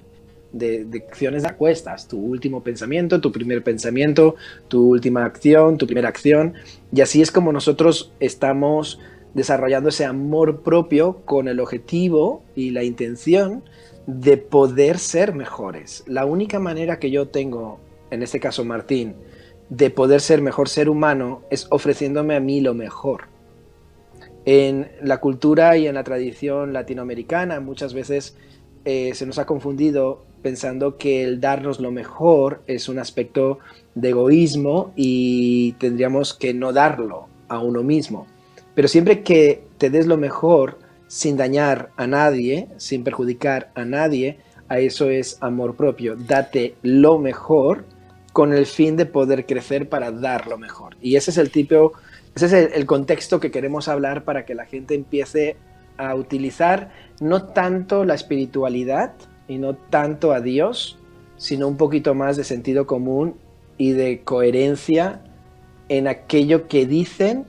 de, 0.51 1.03
acciones 1.07 1.45
acuestas, 1.45 2.09
tu 2.09 2.19
último 2.19 2.63
pensamiento, 2.63 3.21
tu 3.21 3.31
primer 3.31 3.63
pensamiento, 3.63 4.35
tu 4.67 4.89
última 4.89 5.23
acción, 5.23 5.77
tu 5.77 5.85
primera 5.85 6.09
acción. 6.09 6.55
Y 6.91 6.99
así 6.99 7.21
es 7.21 7.31
como 7.31 7.53
nosotros 7.53 8.11
estamos 8.19 8.99
desarrollando 9.33 9.87
ese 9.87 10.03
amor 10.03 10.63
propio 10.63 11.21
con 11.23 11.47
el 11.47 11.61
objetivo 11.61 12.43
y 12.57 12.71
la 12.71 12.83
intención 12.83 13.63
de 14.07 14.37
poder 14.37 14.99
ser 14.99 15.33
mejores. 15.33 16.03
La 16.07 16.25
única 16.25 16.59
manera 16.59 16.99
que 16.99 17.11
yo 17.11 17.27
tengo, 17.27 17.79
en 18.11 18.23
este 18.23 18.39
caso 18.39 18.63
Martín, 18.63 19.15
de 19.69 19.89
poder 19.89 20.21
ser 20.21 20.41
mejor 20.41 20.69
ser 20.69 20.89
humano 20.89 21.41
es 21.49 21.67
ofreciéndome 21.71 22.35
a 22.35 22.39
mí 22.39 22.61
lo 22.61 22.73
mejor. 22.73 23.23
En 24.45 24.91
la 25.01 25.19
cultura 25.19 25.75
y 25.77 25.87
en 25.87 25.95
la 25.95 26.03
tradición 26.03 26.71
latinoamericana 26.71 27.59
muchas 27.59 27.95
veces 27.95 28.37
eh, 28.85 29.15
se 29.15 29.25
nos 29.25 29.39
ha 29.39 29.47
confundido 29.47 30.23
pensando 30.43 30.97
que 30.97 31.23
el 31.23 31.41
darnos 31.41 31.79
lo 31.79 31.91
mejor 31.91 32.61
es 32.67 32.87
un 32.87 32.99
aspecto 32.99 33.57
de 33.95 34.09
egoísmo 34.09 34.93
y 34.95 35.71
tendríamos 35.79 36.35
que 36.35 36.53
no 36.53 36.71
darlo 36.71 37.27
a 37.47 37.57
uno 37.57 37.81
mismo. 37.81 38.27
Pero 38.75 38.87
siempre 38.87 39.23
que 39.23 39.63
te 39.79 39.89
des 39.89 40.05
lo 40.05 40.17
mejor 40.17 40.77
sin 41.07 41.37
dañar 41.37 41.91
a 41.97 42.07
nadie, 42.07 42.69
sin 42.77 43.03
perjudicar 43.03 43.71
a 43.75 43.85
nadie, 43.85 44.39
a 44.67 44.79
eso 44.79 45.09
es 45.09 45.37
amor 45.41 45.75
propio. 45.75 46.15
Date 46.15 46.75
lo 46.81 47.19
mejor 47.19 47.85
con 48.33 48.53
el 48.53 48.65
fin 48.65 48.97
de 48.97 49.05
poder 49.05 49.45
crecer 49.45 49.87
para 49.87 50.11
dar 50.11 50.47
lo 50.47 50.57
mejor. 50.57 50.97
Y 51.01 51.15
ese 51.15 51.31
es 51.31 51.37
el 51.37 51.51
tipo, 51.51 51.93
ese 52.35 52.45
es 52.45 52.53
el, 52.73 52.85
contexto 52.85 53.39
que 53.39 53.51
queremos 53.51 53.87
hablar 53.87 54.23
para 54.23 54.45
que 54.45 54.55
la 54.55 54.65
gente 54.65 54.95
empiece 54.95 55.55
a 55.97 56.15
utilizar 56.15 56.91
no 57.21 57.43
tanto 57.43 58.03
la 58.03 58.15
espiritualidad, 58.15 59.13
y 59.47 59.57
no 59.57 59.75
tanto 59.75 60.31
a 60.31 60.41
Dios, 60.41 60.97
sino 61.37 61.67
un 61.67 61.77
poquito 61.77 62.13
más 62.13 62.37
de 62.37 62.43
sentido 62.43 62.87
común 62.87 63.35
y 63.77 63.91
de 63.91 64.21
coherencia 64.21 65.21
en 65.89 66.07
aquello 66.07 66.67
que 66.67 66.85
dicen 66.85 67.45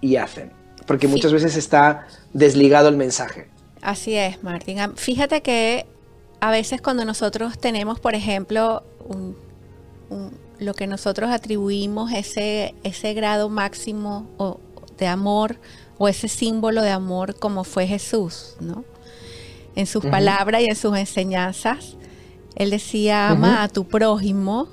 y 0.00 0.16
hacen. 0.16 0.52
Porque 0.86 1.08
muchas 1.08 1.32
veces 1.32 1.56
está 1.56 2.06
desligado 2.32 2.88
el 2.88 2.96
mensaje. 2.96 3.48
Así 3.82 4.14
es, 4.14 4.42
Martín. 4.42 4.78
Fíjate 4.96 5.40
que 5.42 5.86
a 6.40 6.50
veces 6.50 6.80
cuando 6.80 7.04
nosotros 7.04 7.58
tenemos, 7.58 8.00
por 8.00 8.14
ejemplo, 8.14 8.82
lo 10.58 10.74
que 10.74 10.86
nosotros 10.86 11.30
atribuimos 11.30 12.12
ese, 12.12 12.74
ese 12.82 13.14
grado 13.14 13.48
máximo 13.48 14.58
de 14.98 15.06
amor 15.06 15.56
o 15.98 16.08
ese 16.08 16.28
símbolo 16.28 16.82
de 16.82 16.90
amor 16.90 17.38
como 17.38 17.64
fue 17.64 17.86
Jesús, 17.86 18.56
¿no? 18.60 18.84
en 19.74 19.86
sus 19.86 20.04
palabras 20.04 20.62
y 20.62 20.66
en 20.66 20.76
sus 20.76 20.96
enseñanzas. 20.96 21.96
Él 22.56 22.70
decía, 22.70 23.30
ama 23.30 23.62
a 23.62 23.68
tu 23.68 23.86
prójimo 23.86 24.68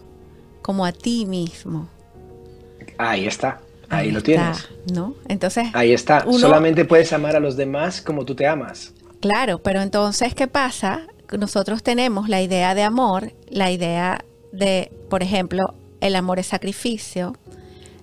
como 0.61 0.85
a 0.85 0.91
ti 0.91 1.25
mismo. 1.25 1.87
Ahí 2.97 3.27
está, 3.27 3.61
ahí, 3.89 4.11
lo 4.11 4.21
tienes. 4.21 4.67
¿no? 4.91 5.15
Entonces, 5.27 5.67
ahí 5.73 5.93
está. 5.93 6.25
Solamente 6.31 6.85
puedes 6.85 7.11
amar 7.13 7.35
a 7.35 7.39
los 7.39 7.57
demás 7.57 8.01
como 8.01 8.25
tú 8.25 8.35
te 8.35 8.47
amas. 8.47 8.93
Claro, 9.19 9.59
pero 9.59 9.81
entonces, 9.81 10.33
¿qué 10.35 10.47
pasa? 10.47 11.07
Nosotros 11.37 11.83
tenemos 11.83 12.29
la 12.29 12.41
idea 12.41 12.75
de 12.75 12.83
amor, 12.83 13.33
la 13.49 13.71
idea 13.71 14.23
de, 14.51 14.91
por 15.09 15.23
ejemplo, 15.23 15.73
el 16.01 16.15
amor 16.15 16.39
es 16.39 16.47
sacrificio, 16.47 17.35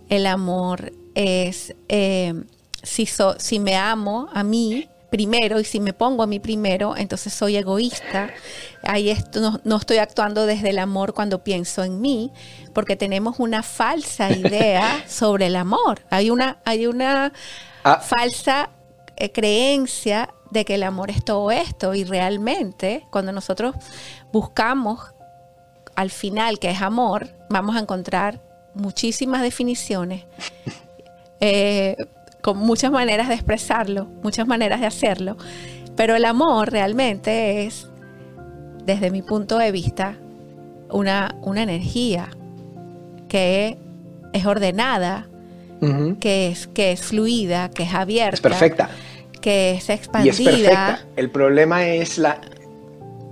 el 0.09 0.27
amor 0.27 0.93
es, 1.15 1.75
eh, 1.89 2.35
si, 2.83 3.09
si 3.39 3.59
me 3.61 3.77
amo 3.77 4.29
a 4.33 4.43
mí, 4.43 4.89
primero 5.15 5.61
y 5.61 5.65
si 5.65 5.79
me 5.79 5.93
pongo 5.93 6.25
a 6.25 6.27
mí 6.27 6.41
primero, 6.41 6.97
entonces 6.97 7.33
soy 7.33 7.57
egoísta. 7.57 8.31
Ahí 8.83 9.11
esto, 9.11 9.61
no, 9.63 9.77
estoy 9.77 9.99
actuando 9.99 10.45
desde 10.45 10.71
el 10.71 10.81
amor 10.81 11.15
cuando 11.15 11.45
pienso 11.45 11.85
en 11.85 12.01
mí, 12.01 12.33
porque 12.73 12.97
tenemos 12.97 13.39
una 13.39 13.63
falsa 13.63 14.33
idea 14.33 15.05
sobre 15.09 15.47
el 15.47 15.55
amor. 15.55 16.01
Hay 16.11 16.31
una, 16.31 16.59
hay 16.65 16.89
una 16.89 17.33
ah. 17.85 18.01
falsa 18.01 18.71
eh, 19.15 19.31
creencia 19.31 20.35
de 20.51 20.65
que 20.65 20.75
el 20.75 20.83
amor 20.83 21.11
es 21.11 21.25
todo 21.25 21.53
esto 21.53 21.95
y 21.95 22.03
realmente 22.03 23.07
cuando 23.13 23.31
nosotros 23.31 23.77
buscamos 24.33 25.15
al 25.95 26.11
final 26.11 26.59
que 26.59 26.71
es 26.71 26.83
amor, 26.83 27.29
vamos 27.49 27.77
a 27.77 27.79
encontrar 27.79 28.41
muchísimas 28.75 29.43
definiciones. 29.43 30.25
Eh, 31.41 31.97
con 32.45 32.59
muchas 32.59 32.93
maneras 32.93 33.29
de 33.29 33.35
expresarlo, 33.35 34.05
muchas 34.23 34.47
maneras 34.47 34.79
de 34.79 34.87
hacerlo, 34.87 35.39
pero 35.97 36.15
el 36.15 36.27
amor 36.27 36.71
realmente 36.71 37.65
es, 37.65 37.89
desde 38.85 39.11
mi 39.11 39.23
punto 39.23 39.57
de 39.57 39.73
vista, 39.73 40.19
una, 40.91 41.37
una 41.41 41.63
energía 41.63 42.29
que 43.29 43.79
es 44.35 44.45
ordenada, 44.45 45.27
que, 46.21 46.49
es, 46.49 46.67
que 46.67 46.93
es 46.93 47.01
fluida, 47.01 47.71
que 47.71 47.85
es 47.85 47.95
abierta. 47.95 48.35
Es 48.35 48.41
perfecta. 48.43 48.91
Que 49.41 49.73
es 49.73 49.89
expandida. 49.89 50.35
Y 50.35 50.47
es 50.47 50.51
perfecta. 50.51 51.01
El 51.17 51.31
problema 51.31 51.87
es 51.87 52.19
la, 52.19 52.43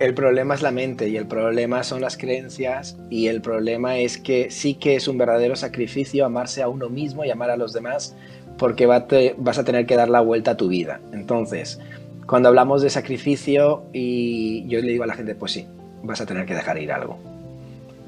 el 0.00 0.14
problema 0.14 0.54
es 0.54 0.62
la 0.62 0.71
mente 0.71 1.11
y 1.11 1.19
el 1.19 1.26
problema 1.26 1.85
son 1.85 2.00
las 2.00 2.16
creencias 2.16 2.97
y 3.11 3.26
el 3.26 3.42
problema 3.42 3.99
es 3.99 4.16
que 4.16 4.50
sí 4.50 4.73
que 4.73 4.97
es 4.97 5.07
un 5.07 5.19
verdadero 5.19 5.54
sacrificio 5.54 6.25
amarse 6.25 6.62
a 6.62 6.69
uno 6.69 6.88
mismo 6.88 7.26
y 7.26 7.31
amar 7.31 7.50
a 7.50 7.59
los 7.59 7.75
demás 7.75 8.16
porque 8.59 8.87
vas 8.87 9.59
a 9.59 9.65
tener 9.65 9.87
que 9.87 9.97
dar 9.97 10.09
la 10.09 10.21
vuelta 10.21 10.53
a 10.53 10.57
tu 10.57 10.69
vida. 10.69 11.01
Entonces, 11.13 11.81
cuando 12.27 12.49
hablamos 12.49 12.83
de 12.83 12.91
sacrificio 12.91 13.85
y 13.93 14.67
yo 14.69 14.81
le 14.81 14.93
digo 14.93 15.05
a 15.05 15.07
la 15.07 15.15
gente, 15.15 15.35
pues 15.35 15.53
sí, 15.53 15.67
vas 16.03 16.21
a 16.21 16.27
tener 16.27 16.47
que 16.47 16.55
dejar 16.55 16.79
ir 16.79 16.93
algo. 16.93 17.19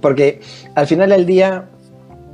Porque 0.01 0.41
al 0.75 0.87
final 0.87 1.11
del 1.11 1.27
día 1.27 1.67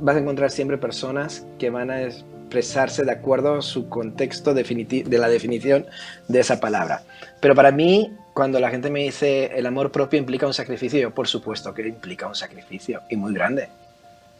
vas 0.01 0.15
a 0.15 0.19
encontrar 0.19 0.51
siempre 0.51 0.77
personas 0.77 1.45
que 1.57 1.69
van 1.69 1.89
a 1.89 2.03
expresarse 2.03 3.03
de 3.05 3.11
acuerdo 3.11 3.55
a 3.55 3.61
su 3.61 3.87
contexto 3.87 4.53
de 4.53 5.17
la 5.17 5.29
definición 5.29 5.85
de 6.27 6.39
esa 6.39 6.59
palabra. 6.59 7.03
Pero 7.39 7.55
para 7.55 7.71
mí, 7.71 8.11
cuando 8.33 8.59
la 8.59 8.69
gente 8.69 8.89
me 8.89 9.03
dice 9.03 9.51
el 9.55 9.65
amor 9.65 9.91
propio 9.91 10.19
implica 10.19 10.47
un 10.47 10.53
sacrificio, 10.53 11.13
por 11.13 11.27
supuesto 11.27 11.73
que 11.73 11.87
implica 11.87 12.27
un 12.27 12.35
sacrificio 12.35 13.01
y 13.09 13.15
muy 13.15 13.33
grande. 13.33 13.69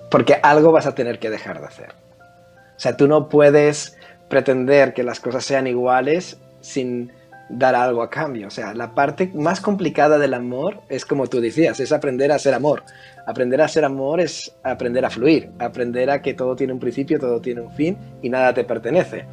Porque 0.10 0.38
algo 0.44 0.72
vas 0.72 0.88
a 0.88 0.96
tener 0.96 1.20
que 1.20 1.30
dejar 1.30 1.62
de 1.62 1.68
hacer. 1.68 1.94
Sea, 2.82 2.98
tú 2.98 3.08
no 3.08 3.30
puedes 3.30 3.96
pretender 4.28 4.96
que 4.96 5.04
las 5.04 5.20
cosas 5.20 5.46
sean 5.46 5.68
iguales 5.68 6.40
sin 6.62 7.12
dar 7.48 7.76
algo 7.76 8.02
a 8.02 8.10
cambio. 8.10 8.48
O 8.48 8.50
sea, 8.50 8.74
la 8.74 8.96
parte 8.96 9.30
más 9.36 9.62
complicada 9.62 10.18
del 10.18 10.34
amor 10.34 10.80
es 10.90 11.06
como 11.06 11.28
tú 11.28 11.40
decías, 11.40 11.80
es 11.80 11.92
aprender 11.92 12.32
a 12.32 12.40
ser 12.40 12.56
amor. 12.56 12.82
Aprender 13.28 13.62
a 13.62 13.68
ser 13.68 13.86
amor 13.86 14.20
es 14.20 14.52
aprender 14.64 15.06
a 15.06 15.12
fluir, 15.12 15.52
aprender 15.60 16.10
a 16.10 16.24
que 16.24 16.34
todo 16.34 16.56
tiene 16.56 16.74
un 16.74 16.80
principio, 16.80 17.20
todo 17.20 17.40
tiene 17.40 17.62
un 17.62 17.72
fin 17.72 18.00
y 18.24 18.30
nada 18.30 18.52
te 18.52 18.64
pertenece. 18.64 19.26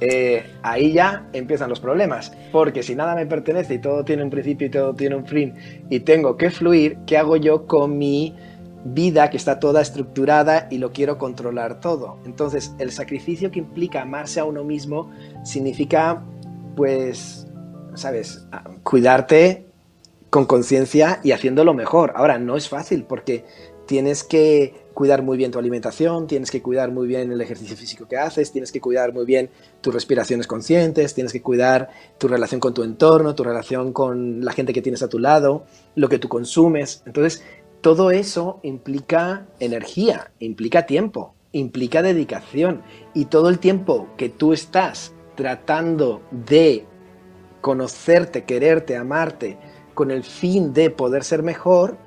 Eh, 0.00 0.42
ahí 0.62 0.94
ya 0.94 1.26
empiezan 1.34 1.68
los 1.68 1.80
problemas, 1.80 2.32
porque 2.52 2.82
si 2.82 2.94
nada 2.94 3.14
me 3.14 3.26
pertenece 3.26 3.74
y 3.74 3.78
todo 3.80 4.02
tiene 4.02 4.22
un 4.22 4.30
principio 4.30 4.68
y 4.68 4.70
todo 4.70 4.94
tiene 4.94 5.14
un 5.16 5.26
fin 5.26 5.54
y 5.90 6.00
tengo 6.00 6.38
que 6.38 6.48
fluir, 6.48 6.96
¿qué 7.04 7.18
hago 7.18 7.36
yo 7.36 7.66
con 7.66 7.98
mi 7.98 8.34
vida 8.84 9.30
que 9.30 9.36
está 9.36 9.58
toda 9.58 9.80
estructurada 9.80 10.68
y 10.70 10.78
lo 10.78 10.92
quiero 10.92 11.18
controlar 11.18 11.80
todo. 11.80 12.18
Entonces, 12.24 12.74
el 12.78 12.92
sacrificio 12.92 13.50
que 13.50 13.58
implica 13.58 14.02
amarse 14.02 14.40
a 14.40 14.44
uno 14.44 14.62
mismo 14.62 15.10
significa, 15.42 16.22
pues, 16.76 17.46
sabes, 17.94 18.46
cuidarte 18.82 19.66
con 20.30 20.44
conciencia 20.44 21.20
y 21.22 21.32
haciendo 21.32 21.64
lo 21.64 21.74
mejor. 21.74 22.12
Ahora, 22.16 22.38
no 22.38 22.56
es 22.56 22.68
fácil 22.68 23.04
porque 23.04 23.44
tienes 23.86 24.24
que 24.24 24.84
cuidar 24.94 25.22
muy 25.22 25.36
bien 25.36 25.50
tu 25.50 25.58
alimentación, 25.58 26.26
tienes 26.26 26.50
que 26.50 26.62
cuidar 26.62 26.92
muy 26.92 27.06
bien 27.06 27.30
el 27.32 27.40
ejercicio 27.40 27.76
físico 27.76 28.06
que 28.06 28.16
haces, 28.16 28.52
tienes 28.52 28.70
que 28.70 28.80
cuidar 28.80 29.12
muy 29.12 29.24
bien 29.24 29.50
tus 29.80 29.92
respiraciones 29.92 30.46
conscientes, 30.46 31.14
tienes 31.14 31.32
que 31.32 31.42
cuidar 31.42 31.90
tu 32.18 32.28
relación 32.28 32.60
con 32.60 32.74
tu 32.74 32.82
entorno, 32.82 33.34
tu 33.34 33.42
relación 33.44 33.92
con 33.92 34.44
la 34.44 34.52
gente 34.52 34.72
que 34.72 34.82
tienes 34.82 35.02
a 35.02 35.08
tu 35.08 35.18
lado, 35.18 35.64
lo 35.96 36.08
que 36.08 36.18
tú 36.18 36.28
consumes. 36.28 37.02
Entonces, 37.06 37.42
todo 37.84 38.10
eso 38.12 38.60
implica 38.62 39.46
energía, 39.60 40.32
implica 40.38 40.86
tiempo, 40.86 41.34
implica 41.52 42.00
dedicación 42.00 42.80
y 43.12 43.26
todo 43.26 43.50
el 43.50 43.58
tiempo 43.58 44.08
que 44.16 44.30
tú 44.30 44.54
estás 44.54 45.12
tratando 45.34 46.22
de 46.30 46.86
conocerte, 47.60 48.44
quererte, 48.44 48.96
amarte 48.96 49.58
con 49.92 50.10
el 50.10 50.24
fin 50.24 50.72
de 50.72 50.88
poder 50.88 51.24
ser 51.24 51.42
mejor, 51.42 51.98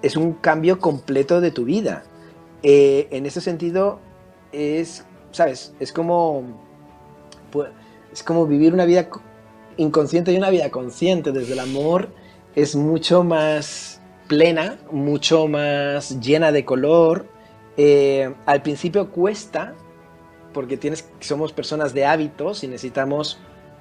es 0.00 0.16
un 0.16 0.32
cambio 0.32 0.78
completo 0.78 1.42
de 1.42 1.50
tu 1.50 1.66
vida. 1.66 2.04
Eh, 2.62 3.08
en 3.10 3.26
ese 3.26 3.42
sentido, 3.42 3.98
es, 4.50 5.04
¿sabes? 5.30 5.74
Es 5.78 5.92
como, 5.92 6.42
pues, 7.50 7.68
es 8.10 8.22
como 8.22 8.46
vivir 8.46 8.72
una 8.72 8.86
vida 8.86 9.10
inconsciente 9.76 10.32
y 10.32 10.38
una 10.38 10.48
vida 10.48 10.70
consciente 10.70 11.32
desde 11.32 11.52
el 11.52 11.60
amor. 11.60 12.08
Es 12.54 12.74
mucho 12.74 13.22
más 13.24 14.01
plena, 14.32 14.78
mucho 14.90 15.46
más 15.46 16.18
llena 16.18 16.52
de 16.52 16.64
color. 16.64 17.26
Eh, 17.76 18.32
al 18.46 18.62
principio 18.62 19.10
cuesta 19.10 19.74
porque 20.54 20.78
tienes, 20.78 21.06
somos 21.20 21.52
personas 21.52 21.92
de 21.92 22.06
hábitos 22.06 22.64
y 22.64 22.68
necesitamos 22.68 23.38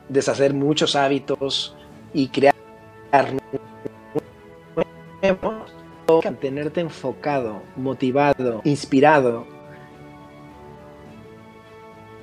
deshacer 0.10 0.53
muchos 0.53 0.98
hábitos 0.98 1.74
y 2.13 2.27
crear 2.27 2.53
nuevos. 5.22 5.72
Mantenerte 6.25 6.81
enfocado, 6.81 7.62
motivado, 7.77 8.60
inspirado, 8.65 9.48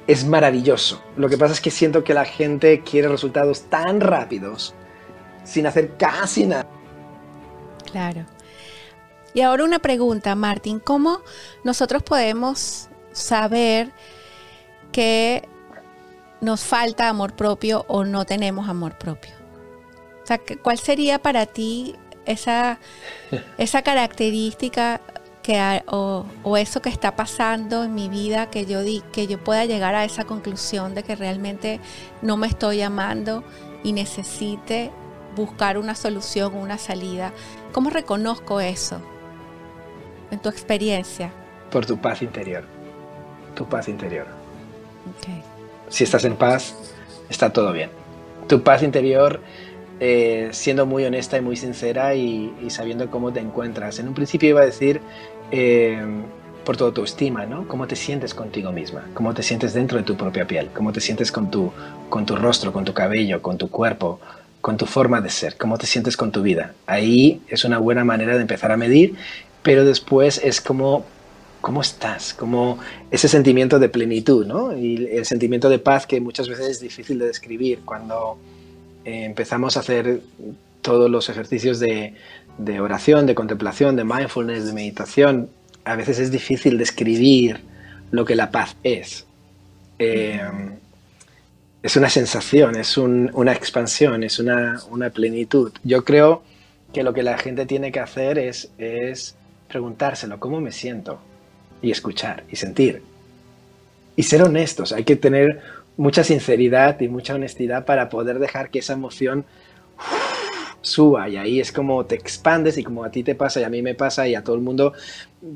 es 0.06 0.26
maravilloso. 0.26 1.02
Lo 1.16 1.30
que 1.30 1.38
pasa 1.38 1.54
es 1.54 1.62
que 1.62 1.70
siento 1.70 2.04
que 2.04 2.12
la 2.12 2.26
gente 2.26 2.82
quiere 2.82 3.08
resultados 3.08 3.62
tan 3.70 4.02
rápidos 4.02 4.75
sin 5.44 5.66
hacer 5.66 5.97
casi 5.97 6.44
nada. 6.44 6.77
Claro. 7.90 8.26
Y 9.35 9.42
ahora 9.42 9.64
una 9.64 9.78
pregunta, 9.78 10.35
Martín, 10.35 10.80
¿cómo 10.80 11.21
nosotros 11.64 12.02
podemos 12.02 12.88
saber 13.12 13.92
que 14.92 15.49
nos 16.40 16.62
falta 16.62 17.09
amor 17.09 17.35
propio 17.35 17.85
o 17.88 18.04
no 18.04 18.25
tenemos 18.25 18.68
amor 18.68 18.97
propio? 18.99 19.33
O 20.23 20.26
sea, 20.26 20.40
¿cuál 20.62 20.78
sería 20.78 21.18
para 21.18 21.47
ti 21.47 21.95
esa, 22.26 22.78
esa 23.59 23.83
característica 23.83 25.00
que, 25.42 25.83
o, 25.87 26.26
o, 26.42 26.57
eso 26.57 26.83
que 26.83 26.90
está 26.90 27.16
pasando 27.16 27.85
en 27.85 27.95
mi 27.95 28.09
vida 28.09 28.50
que 28.50 28.66
yo, 28.66 28.83
di, 28.83 29.02
que 29.12 29.26
yo 29.26 29.42
pueda 29.42 29.64
llegar 29.64 29.95
a 29.95 30.04
esa 30.04 30.25
conclusión 30.25 30.95
de 30.95 31.02
que 31.02 31.16
realmente 31.16 31.80
no 32.21 32.37
me 32.37 32.47
estoy 32.47 32.83
amando 32.83 33.45
y 33.83 33.92
necesite 33.92 34.90
buscar 35.38 35.78
una 35.78 35.95
solución, 35.95 36.54
una 36.54 36.78
salida. 36.78 37.33
¿Cómo 37.73 37.91
reconozco 37.91 38.61
eso 38.61 39.01
en 40.31 40.39
tu 40.41 40.49
experiencia? 40.49 41.33
Por 41.71 41.87
tu 41.87 41.99
paz 41.99 42.23
interior. 42.23 42.65
Tu 43.55 43.67
paz 43.67 43.89
interior. 43.89 44.27
Si 45.89 46.05
estás 46.05 46.25
en 46.25 46.37
paz, 46.37 46.75
está 47.29 47.53
todo 47.53 47.73
bien. 47.73 47.91
Tu 48.47 48.63
paz 48.63 48.83
interior, 48.83 49.41
eh, 50.01 50.49
siendo 50.53 50.87
muy 50.87 51.05
honesta 51.05 51.37
y 51.37 51.41
muy 51.41 51.57
sincera 51.57 52.15
y, 52.15 52.53
sabiendo 52.69 53.11
cómo 53.11 53.33
te 53.33 53.41
encuentras. 53.41 53.99
En 53.99 54.09
un 54.09 54.15
principio 54.15 54.51
iba 54.51 54.63
a 54.63 54.67
decir 54.67 55.01
eh, 55.51 56.01
por 56.65 56.77
tu 56.77 57.03
estima, 57.03 57.47
¿no? 57.47 57.67
Cómo 57.67 57.87
te 57.87 57.97
sientes 57.97 58.35
contigo 58.35 58.73
misma, 58.73 59.07
cómo 59.15 59.33
te 59.33 59.43
sientes 59.43 59.73
dentro 59.73 59.97
de 59.97 60.05
tu 60.05 60.17
propia 60.17 60.47
piel, 60.47 60.69
cómo 60.75 60.93
te 60.93 61.01
sientes 61.01 61.33
con 61.33 61.51
tu, 61.51 61.73
con 62.11 62.27
tu 62.27 62.37
rostro, 62.37 62.75
con 62.75 62.85
tu 62.85 62.93
cabello, 62.93 63.41
con 63.41 63.57
tu 63.57 63.71
cuerpo, 63.71 64.21
con 64.69 64.77
tu 64.77 64.85
forma 64.85 65.23
de 65.23 65.31
ser, 65.31 65.57
cómo 65.57 65.79
te 65.79 65.87
sientes 65.87 66.15
con 66.15 66.31
tu 66.31 66.43
vida. 66.43 66.75
Ahí 66.85 67.41
es 67.49 67.65
una 67.65 67.79
buena 67.79 68.05
manera 68.05 68.35
de 68.35 68.43
empezar 68.43 68.71
a 68.71 68.77
medir, 68.77 69.15
pero 69.63 69.87
después 69.87 70.43
es 70.45 70.61
como 70.61 71.07
cómo 71.63 71.81
estás, 71.81 72.35
como 72.35 72.79
ese 73.11 73.29
sentimiento 73.29 73.79
de 73.79 73.89
plenitud, 73.89 74.45
¿no? 74.45 74.77
Y 74.77 75.09
el 75.11 75.25
sentimiento 75.25 75.71
de 75.71 75.79
paz 75.79 76.07
que 76.07 76.21
muchas 76.21 76.51
veces 76.51 76.67
es 76.67 76.81
difícil 76.81 77.19
de 77.19 77.29
describir 77.29 77.79
cuando 77.87 78.37
eh, 79.07 79.25
empezamos 79.25 79.79
a 79.79 79.81
hacer 79.81 80.21
todos 80.83 81.11
los 81.11 81.31
ejercicios 81.31 81.81
de, 81.81 82.13
oración, 82.79 83.25
de 83.25 83.35
contemplación, 83.35 83.97
de 83.97 84.05
mindfulness, 84.05 84.67
de 84.67 84.75
meditación. 84.75 85.49
A 85.87 85.97
veces 85.97 86.19
es 86.19 86.31
difícil 86.31 86.77
describir 86.77 87.61
lo 88.11 88.27
que 88.27 88.37
la 88.37 88.51
paz 88.51 88.77
es. 88.83 89.25
Eh, 89.99 90.43
es 91.82 91.97
una 91.97 92.11
sensación, 92.11 92.76
es 92.76 92.97
una 92.99 93.52
expansión, 93.52 94.25
es 94.25 94.38
una, 94.38 95.11
plenitud. 95.12 95.73
Yo 95.85 96.04
creo 96.04 96.42
que 96.92 97.02
lo 97.02 97.12
que 97.12 97.23
la 97.23 97.38
gente 97.38 97.66
tiene 97.66 97.92
que 97.92 98.00
hacer 98.00 98.38
es, 98.38 98.70
es 98.78 99.37
preguntárselo, 99.68 100.40
¿cómo 100.40 100.61
me 100.61 100.73
siento? 100.73 101.20
Y 101.80 101.90
escuchar 101.90 102.44
y 102.50 102.56
sentir. 102.56 103.02
Y 104.16 104.25
ser 104.25 104.42
honestos, 104.42 104.92
hay 104.92 105.04
que 105.04 105.16
tener 105.16 105.61
mucha 105.97 106.25
sinceridad 106.25 107.00
y 107.00 107.08
mucha 107.08 107.35
honestidad 107.35 107.85
para 107.85 108.08
poder 108.08 108.38
dejar 108.38 108.70
que 108.70 108.80
esa 108.80 108.94
emoción 108.94 109.44
suba 110.80 111.28
y 111.28 111.36
ahí 111.36 111.60
es 111.60 111.73
como 111.73 112.06
te 112.06 112.14
expandes 112.14 112.78
y 112.78 112.84
como 112.84 113.04
a 113.04 113.10
ti 113.10 113.23
te 113.23 113.34
pasa 113.34 113.60
y 113.60 113.64
a 113.64 113.69
mí 113.69 113.82
me 113.82 113.95
pasa 113.95 114.26
y 114.28 114.34
a 114.34 114.43
todo 114.43 114.56
el 114.56 114.62
mundo, 114.62 114.93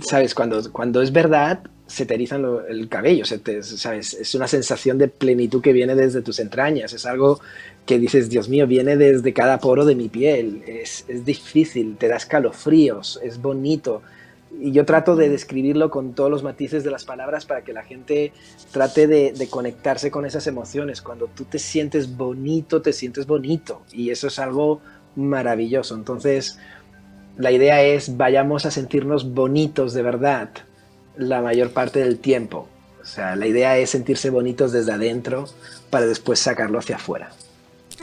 sabes, 0.00 0.34
cuando, 0.34 0.70
cuando 0.72 1.00
es 1.00 1.12
verdad, 1.12 1.60
se 1.92 2.06
te 2.06 2.14
erizan 2.14 2.42
el 2.68 2.88
cabello, 2.88 3.26
se 3.26 3.38
te, 3.38 3.62
¿sabes? 3.62 4.14
Es 4.14 4.34
una 4.34 4.48
sensación 4.48 4.96
de 4.96 5.08
plenitud 5.08 5.60
que 5.60 5.74
viene 5.74 5.94
desde 5.94 6.22
tus 6.22 6.38
entrañas, 6.38 6.94
es 6.94 7.04
algo 7.04 7.40
que 7.84 7.98
dices, 7.98 8.30
Dios 8.30 8.48
mío, 8.48 8.66
viene 8.66 8.96
desde 8.96 9.34
cada 9.34 9.58
poro 9.58 9.84
de 9.84 9.94
mi 9.94 10.08
piel, 10.08 10.62
es, 10.66 11.04
es 11.08 11.26
difícil, 11.26 11.96
te 11.98 12.08
da 12.08 12.16
escalofríos, 12.16 13.20
es 13.22 13.42
bonito. 13.42 14.00
Y 14.58 14.72
yo 14.72 14.86
trato 14.86 15.16
de 15.16 15.28
describirlo 15.28 15.90
con 15.90 16.14
todos 16.14 16.30
los 16.30 16.42
matices 16.42 16.82
de 16.82 16.90
las 16.90 17.04
palabras 17.04 17.44
para 17.44 17.62
que 17.62 17.74
la 17.74 17.82
gente 17.82 18.32
trate 18.70 19.06
de, 19.06 19.32
de 19.32 19.48
conectarse 19.48 20.10
con 20.10 20.24
esas 20.24 20.46
emociones. 20.46 21.02
Cuando 21.02 21.26
tú 21.26 21.44
te 21.44 21.58
sientes 21.58 22.16
bonito, 22.16 22.80
te 22.80 22.92
sientes 22.92 23.26
bonito. 23.26 23.82
Y 23.92 24.10
eso 24.10 24.28
es 24.28 24.38
algo 24.38 24.80
maravilloso. 25.16 25.94
Entonces, 25.94 26.58
la 27.36 27.50
idea 27.50 27.82
es 27.82 28.16
vayamos 28.16 28.66
a 28.66 28.70
sentirnos 28.70 29.32
bonitos 29.32 29.94
de 29.94 30.02
verdad 30.02 30.50
la 31.16 31.40
mayor 31.42 31.72
parte 31.72 32.00
del 32.00 32.18
tiempo. 32.18 32.68
O 33.02 33.04
sea, 33.04 33.36
la 33.36 33.46
idea 33.46 33.76
es 33.76 33.90
sentirse 33.90 34.30
bonitos 34.30 34.72
desde 34.72 34.92
adentro 34.92 35.46
para 35.90 36.06
después 36.06 36.38
sacarlo 36.38 36.78
hacia 36.78 36.96
afuera. 36.96 37.30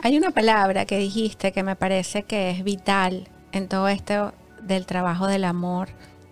Hay 0.04 0.17
una 0.17 0.32
palabra 0.32 0.86
que 0.86 0.98
dijiste 0.98 1.52
que 1.52 1.63
me 1.63 1.76
parece 1.76 2.24
que 2.24 2.52
es 2.52 2.63
vital 2.63 3.28
en 3.52 3.67
todo 3.67 3.88
esto 3.88 4.34
del 4.62 4.86
trabajo 4.86 5.28
del 5.28 5.45
amor 5.45 5.89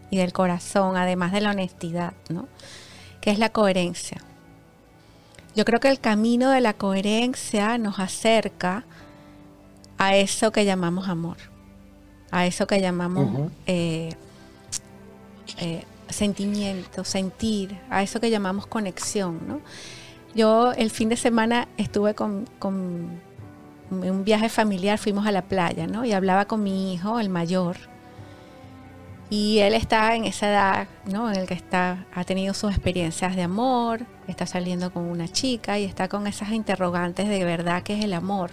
y 0.09 0.17
del 0.17 0.33
corazón, 0.33 0.95
además 0.95 1.31
de 1.31 1.41
la 1.41 1.51
honestidad, 1.51 2.13
¿no? 2.29 2.47
Que 3.21 3.31
es 3.31 3.39
la 3.39 3.49
coherencia. 3.49 4.21
Yo 5.55 5.65
creo 5.65 5.79
que 5.79 5.89
el 5.89 5.99
camino 5.99 6.51
de 6.51 6.61
la 6.61 6.73
coherencia 6.73 7.77
nos 7.77 7.99
acerca 7.99 8.85
a 9.97 10.15
eso 10.15 10.51
que 10.51 10.65
llamamos 10.65 11.09
amor, 11.09 11.37
a 12.31 12.45
eso 12.45 12.67
que 12.67 12.79
llamamos 12.79 13.51
eh, 13.65 14.11
eh, 15.59 15.83
sentimiento, 16.09 17.03
sentir, 17.03 17.77
a 17.89 18.03
eso 18.03 18.19
que 18.19 18.29
llamamos 18.29 18.67
conexión. 18.67 19.39
¿no? 19.47 19.61
Yo 20.35 20.71
el 20.73 20.91
fin 20.91 21.09
de 21.09 21.17
semana 21.17 21.67
estuve 21.77 22.13
con, 22.13 22.45
un 22.61 24.23
viaje 24.23 24.49
familiar, 24.49 24.97
fuimos 24.97 25.25
a 25.25 25.31
la 25.31 25.43
playa, 25.43 25.87
¿no? 25.87 26.05
Y 26.05 26.11
hablaba 26.11 26.45
con 26.45 26.61
mi 26.61 26.93
hijo, 26.93 27.19
el 27.19 27.29
mayor. 27.29 27.77
Y 29.29 29.59
él 29.59 29.73
está 29.73 30.15
en 30.15 30.25
esa 30.25 30.49
edad, 30.49 30.87
¿no? 31.05 31.29
En 31.29 31.37
el 31.37 31.47
que 31.47 31.53
está, 31.53 32.05
ha 32.13 32.23
tenido 32.23 32.53
sus 32.53 32.71
experiencias 32.71 33.35
de 33.35 33.43
amor, 33.43 34.05
está 34.27 34.45
saliendo 34.45 34.91
con 34.91 35.03
una 35.03 35.27
chica 35.27 35.79
y 35.79 35.83
está 35.83 36.07
con 36.07 36.27
esas 36.27 36.51
interrogantes 36.51 37.27
de 37.27 37.43
verdad 37.43 37.83
que 37.83 37.97
es 37.97 38.03
el 38.03 38.13
amor. 38.13 38.51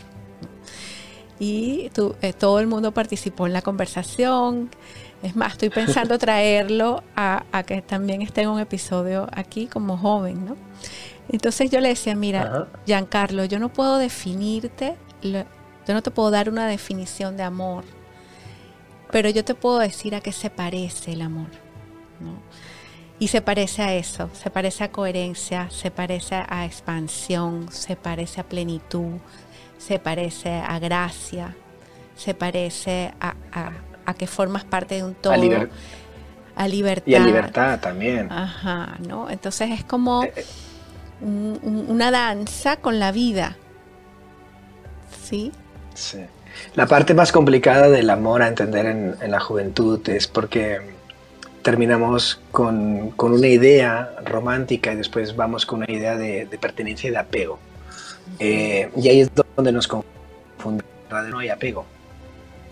Y 1.38 1.90
eh, 2.23 2.33
todo 2.33 2.61
el 2.61 2.67
mundo 2.67 2.93
participó 2.93 3.47
en 3.47 3.53
la 3.53 3.62
conversación. 3.62 4.71
Es 5.25 5.35
más, 5.35 5.53
estoy 5.53 5.71
pensando 5.71 6.19
traerlo 6.21 7.03
a, 7.17 7.43
que 7.67 7.81
también 7.81 8.21
esté 8.21 8.43
en 8.43 8.51
un 8.51 8.61
episodio 8.61 9.27
aquí 9.33 9.67
como 9.67 9.97
joven, 9.97 10.45
¿no? 10.45 10.57
Entonces 11.31 11.71
yo 11.71 11.81
le 11.81 11.89
decía, 11.89 12.15
mira, 12.15 12.69
Giancarlo, 12.85 13.47
yo 13.47 13.59
no 13.59 13.71
puedo 13.71 13.97
definirte, 13.97 14.97
yo 15.23 15.95
no 15.95 16.03
te 16.03 16.11
puedo 16.11 16.31
dar 16.31 16.51
una 16.51 16.67
definición 16.67 17.39
de 17.39 17.43
amor, 17.43 17.85
pero 19.11 19.31
yo 19.31 19.43
te 19.47 19.55
puedo 19.55 19.79
decir 19.79 20.15
a 20.15 20.21
qué 20.21 20.31
se 20.31 20.51
parece 20.51 21.15
el 21.15 21.23
amor, 21.23 21.49
¿no? 22.21 22.35
Y 23.19 23.29
se 23.29 23.41
parece 23.41 23.81
a 23.81 23.95
eso, 23.95 24.29
se 24.35 24.51
parece 24.51 24.85
a 24.85 24.93
coherencia, 24.93 25.71
se 25.71 25.91
parece 25.91 26.35
a 26.35 26.67
expansión, 26.67 27.73
se 27.73 27.97
parece 27.97 28.43
a 28.43 28.45
plenitud, 28.45 29.15
se 29.79 29.99
parece 29.99 30.51
a 30.51 30.79
gracia, 30.79 31.57
se 32.15 32.35
parece 32.35 33.15
a 33.21 33.37
a 33.53 33.73
que 34.12 34.27
formas 34.27 34.64
parte 34.64 34.97
de 34.97 35.05
un 35.05 35.14
todo. 35.14 35.33
A, 35.33 35.37
libertad. 36.69 37.07
Y 37.07 37.14
a 37.14 37.21
libertad 37.21 37.81
también. 37.81 38.31
Ajá, 38.31 38.97
¿no? 39.09 39.31
Entonces 39.31 39.71
es 39.71 39.85
como 39.85 40.25
eh, 40.25 40.33
eh. 40.37 40.45
una 41.23 42.11
danza 42.11 42.77
con 42.77 42.99
la 42.99 43.11
vida. 43.12 43.57
¿Sí? 45.25 45.51
Sí. 45.95 46.19
La 46.75 46.87
parte 46.87 47.14
más 47.14 47.33
complicada 47.33 47.88
del 47.88 48.11
amor 48.11 48.43
a 48.43 48.49
entender 48.49 48.87
en, 48.87 49.31
la 49.31 49.40
juventud 49.40 50.07
es 50.09 50.29
porque 50.29 50.81
terminamos 51.62 52.40
con, 52.53 53.14
una 53.19 53.49
idea 53.49 54.14
romántica 54.25 54.93
y 54.93 54.97
después 54.97 55.35
vamos 55.35 55.67
con 55.67 55.79
una 55.79 55.90
idea 55.90 56.17
de, 56.17 56.47
pertenencia 56.61 57.09
y 57.09 57.11
de 57.11 57.19
apego. 57.19 57.59
Eh, 58.38 58.90
y 58.97 59.09
ahí 59.09 59.21
es 59.21 59.31
donde 59.57 59.73
nos 59.73 59.88
confundimos. 59.88 60.85
No 61.11 61.38
hay 61.38 61.49
apego 61.49 61.87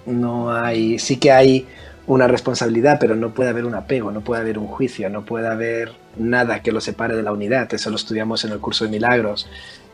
no 0.06 0.52
hay, 0.52 0.98
sí 0.98 1.16
que 1.16 1.32
hay 1.32 1.66
una 2.06 2.26
responsabilidad, 2.26 2.98
pero 3.00 3.14
no 3.14 3.32
puede 3.32 3.50
haber 3.50 3.64
un 3.64 3.74
apego, 3.74 4.10
no 4.10 4.22
puede 4.22 4.42
haber 4.42 4.58
un 4.58 4.66
juicio, 4.66 5.08
no 5.08 5.24
puede 5.24 5.48
haber 5.48 5.92
nada 6.16 6.62
que 6.62 6.72
lo 6.72 6.80
separe 6.80 7.16
de 7.16 7.22
la 7.22 7.32
unidad. 7.32 7.72
Eso 7.72 7.90
lo 7.90 7.96
estudiamos 7.96 8.44
en 8.44 8.52
el 8.52 8.58
curso 8.58 8.84
de 8.84 8.90
milagros. 8.90 9.48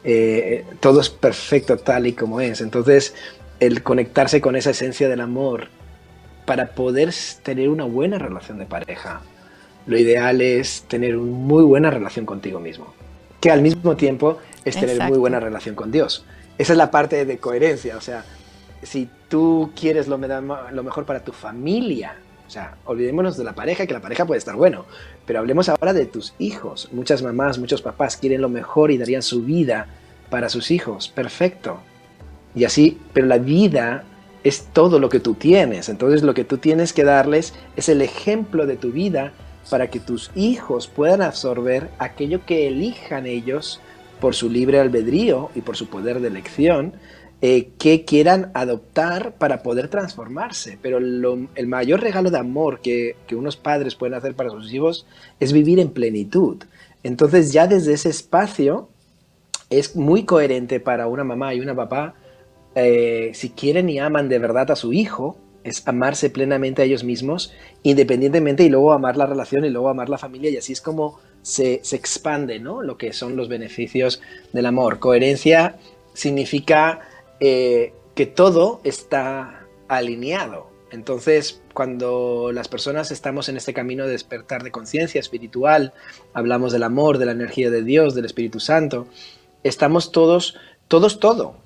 Eh, 0.05 0.65
todo 0.81 1.01
es 1.01 1.11
perfecto 1.11 1.77
tal 1.77 2.07
y 2.07 2.13
como 2.13 2.41
es. 2.41 2.61
Entonces, 2.61 3.15
el 3.61 3.83
conectarse 3.83 4.41
con 4.41 4.57
esa 4.57 4.71
esencia 4.71 5.09
del 5.09 5.21
amor 5.21 5.69
para 6.47 6.69
poder 6.69 7.13
tener 7.43 7.69
una 7.69 7.85
buena 7.85 8.19
relación 8.19 8.59
de 8.59 8.65
pareja, 8.65 9.21
lo 9.87 9.99
ideal 9.99 10.41
es 10.41 10.85
tener 10.89 11.17
una 11.17 11.33
muy 11.33 11.63
buena 11.63 11.91
relación 11.91 12.25
contigo 12.27 12.61
mismo. 12.61 12.95
que 13.41 13.53
al 13.53 13.63
mismo 13.63 13.97
tiempo 13.97 14.39
es 14.65 14.75
tener 14.75 15.01
muy 15.09 15.17
buena 15.17 15.39
relación 15.39 15.77
con 15.77 15.93
Dios. 15.93 16.25
Esa 16.59 16.73
es 16.73 16.77
la 16.77 16.91
parte 16.91 17.25
de 17.25 17.39
coherencia, 17.39 17.97
o 17.97 18.01
sea, 18.01 18.25
si 18.83 19.09
tú 19.29 19.71
quieres 19.79 20.09
lo, 20.09 20.19
mejor 20.19 21.05
para 21.05 21.25
tu 21.25 21.33
familia, 21.33 22.17
o 22.47 22.51
sea, 22.51 22.77
olvidémonos 22.85 23.37
de 23.37 23.45
la 23.45 23.55
pareja, 23.55 23.87
que 23.87 23.93
la 23.93 24.01
pareja 24.01 24.25
puede 24.25 24.39
estar 24.39 24.57
bueno, 24.57 24.87
pero 25.27 25.39
hablemos 25.39 25.69
ahora 25.69 25.93
de 25.93 26.07
tus 26.07 26.35
hijos. 26.39 26.89
Muchas 26.93 27.23
mamás, 27.23 27.59
muchos 27.59 27.83
papás 27.83 28.17
quieren 28.17 28.41
lo 28.41 28.49
mejor 28.49 28.91
y 28.91 28.99
darían 28.99 29.23
su 29.23 29.43
vida 29.43 29.87
para 30.31 30.49
sus 30.49 30.71
hijos. 30.71 31.09
Perfecto. 31.09 31.81
Y 32.55 32.65
así, 32.65 32.99
pero 33.13 33.27
la 33.27 33.39
vida 33.39 34.05
es 34.45 34.69
todo 34.73 34.99
lo 34.99 35.09
que 35.09 35.21
tú 35.21 35.35
tienes. 35.35 35.89
Entonces 35.89 36.23
lo 36.23 36.35
que 36.35 36.45
tú 36.45 36.59
tienes 36.59 36.93
que 36.93 37.05
darles 37.05 37.55
es 37.77 37.89
el 37.89 38.01
ejemplo 38.01 38.67
de 38.67 38.77
tu 38.77 38.93
vida 38.93 39.33
para 39.71 39.91
que 39.91 40.01
tus 40.01 40.31
hijos 40.35 40.89
puedan 40.89 41.21
absorber 41.21 41.91
aquello 41.99 42.45
que 42.47 42.67
elijan 42.67 43.27
ellos 43.27 43.81
por 44.21 44.35
su 44.35 44.49
libre 44.51 44.81
albedrío 44.81 45.51
y 45.55 45.61
por 45.61 45.77
su 45.77 45.89
poder 45.89 46.21
de 46.21 46.29
elección, 46.29 46.95
eh, 47.41 47.71
que 47.79 48.05
quieran 48.05 48.51
adoptar 48.55 49.35
para 49.35 49.63
poder 49.63 49.89
transformarse. 49.89 50.79
Pero 50.81 50.99
el 50.99 51.67
mayor 51.67 52.01
regalo 52.01 52.31
de 52.31 52.39
amor 52.39 52.81
que, 52.81 53.17
que 53.27 53.37
unos 53.37 53.57
padres 53.57 53.95
pueden 53.95 54.15
hacer 54.15 54.35
para 54.35 54.51
sus 54.51 54.73
hijos 54.73 55.07
es 55.41 55.53
vivir 55.53 55.79
en 55.79 55.91
plenitud. 55.91 56.59
Entonces 57.03 57.53
ya 57.53 57.67
desde 57.67 57.95
ese 57.95 58.09
espacio 58.09 58.89
es 59.71 59.97
muy 59.97 60.25
coherente 60.25 60.81
para 60.81 61.07
una 61.07 61.25
mamá 61.25 61.55
y 61.55 61.61
una 61.61 61.75
papá 61.75 62.15
eh, 62.81 63.33
si 63.35 63.51
quieren 63.51 63.89
y 63.89 63.99
aman 63.99 64.29
de 64.29 64.39
verdad 64.39 64.71
a 64.71 64.77
su 64.77 64.93
hijo, 64.93 65.37
es 65.65 65.87
amarse 65.89 66.31
plenamente 66.31 66.83
a 66.83 66.85
ellos 66.85 67.03
mismos, 67.03 67.53
independientemente, 67.83 68.63
y 68.63 68.69
luego 68.69 68.93
amar 68.93 69.17
la 69.17 69.27
relación 69.27 69.65
y 69.65 69.71
luego 69.71 69.89
amar 69.89 70.09
la 70.09 70.17
familia, 70.17 70.51
y 70.51 70.57
así 70.57 70.73
es 70.75 70.81
como 70.81 71.19
se, 71.43 71.75
expande 71.75 72.61
¿no? 72.61 72.83
lo 72.83 72.97
que 72.97 73.13
son 73.13 73.37
los 73.37 73.49
beneficios 73.49 74.21
del 74.53 74.67
amor. 74.67 75.01
Coherencia 75.01 75.77
significa 76.15 77.01
eh, 77.41 77.93
que 78.15 78.27
todo 78.27 78.81
está 78.85 79.67
alineado. 79.89 80.69
Entonces, 80.91 81.63
cuando 81.75 82.51
las 82.53 82.69
personas 82.69 83.11
estamos 83.11 83.49
en 83.49 83.57
este 83.57 83.75
camino 83.75 84.05
de 84.07 84.13
despertar 84.13 84.63
de 84.63 84.71
conciencia 84.71 85.21
espiritual, 85.21 85.93
hablamos 86.33 86.73
del 86.73 86.83
amor, 86.83 87.19
de 87.19 87.27
la 87.27 87.33
energía 87.33 87.71
de 87.71 87.83
Dios, 87.83 88.15
del 88.15 88.25
Espíritu 88.25 88.59
Santo, 88.59 89.07
estamos 89.63 90.13
todos, 90.13 90.57
todos 90.89 91.21
todo. 91.21 91.57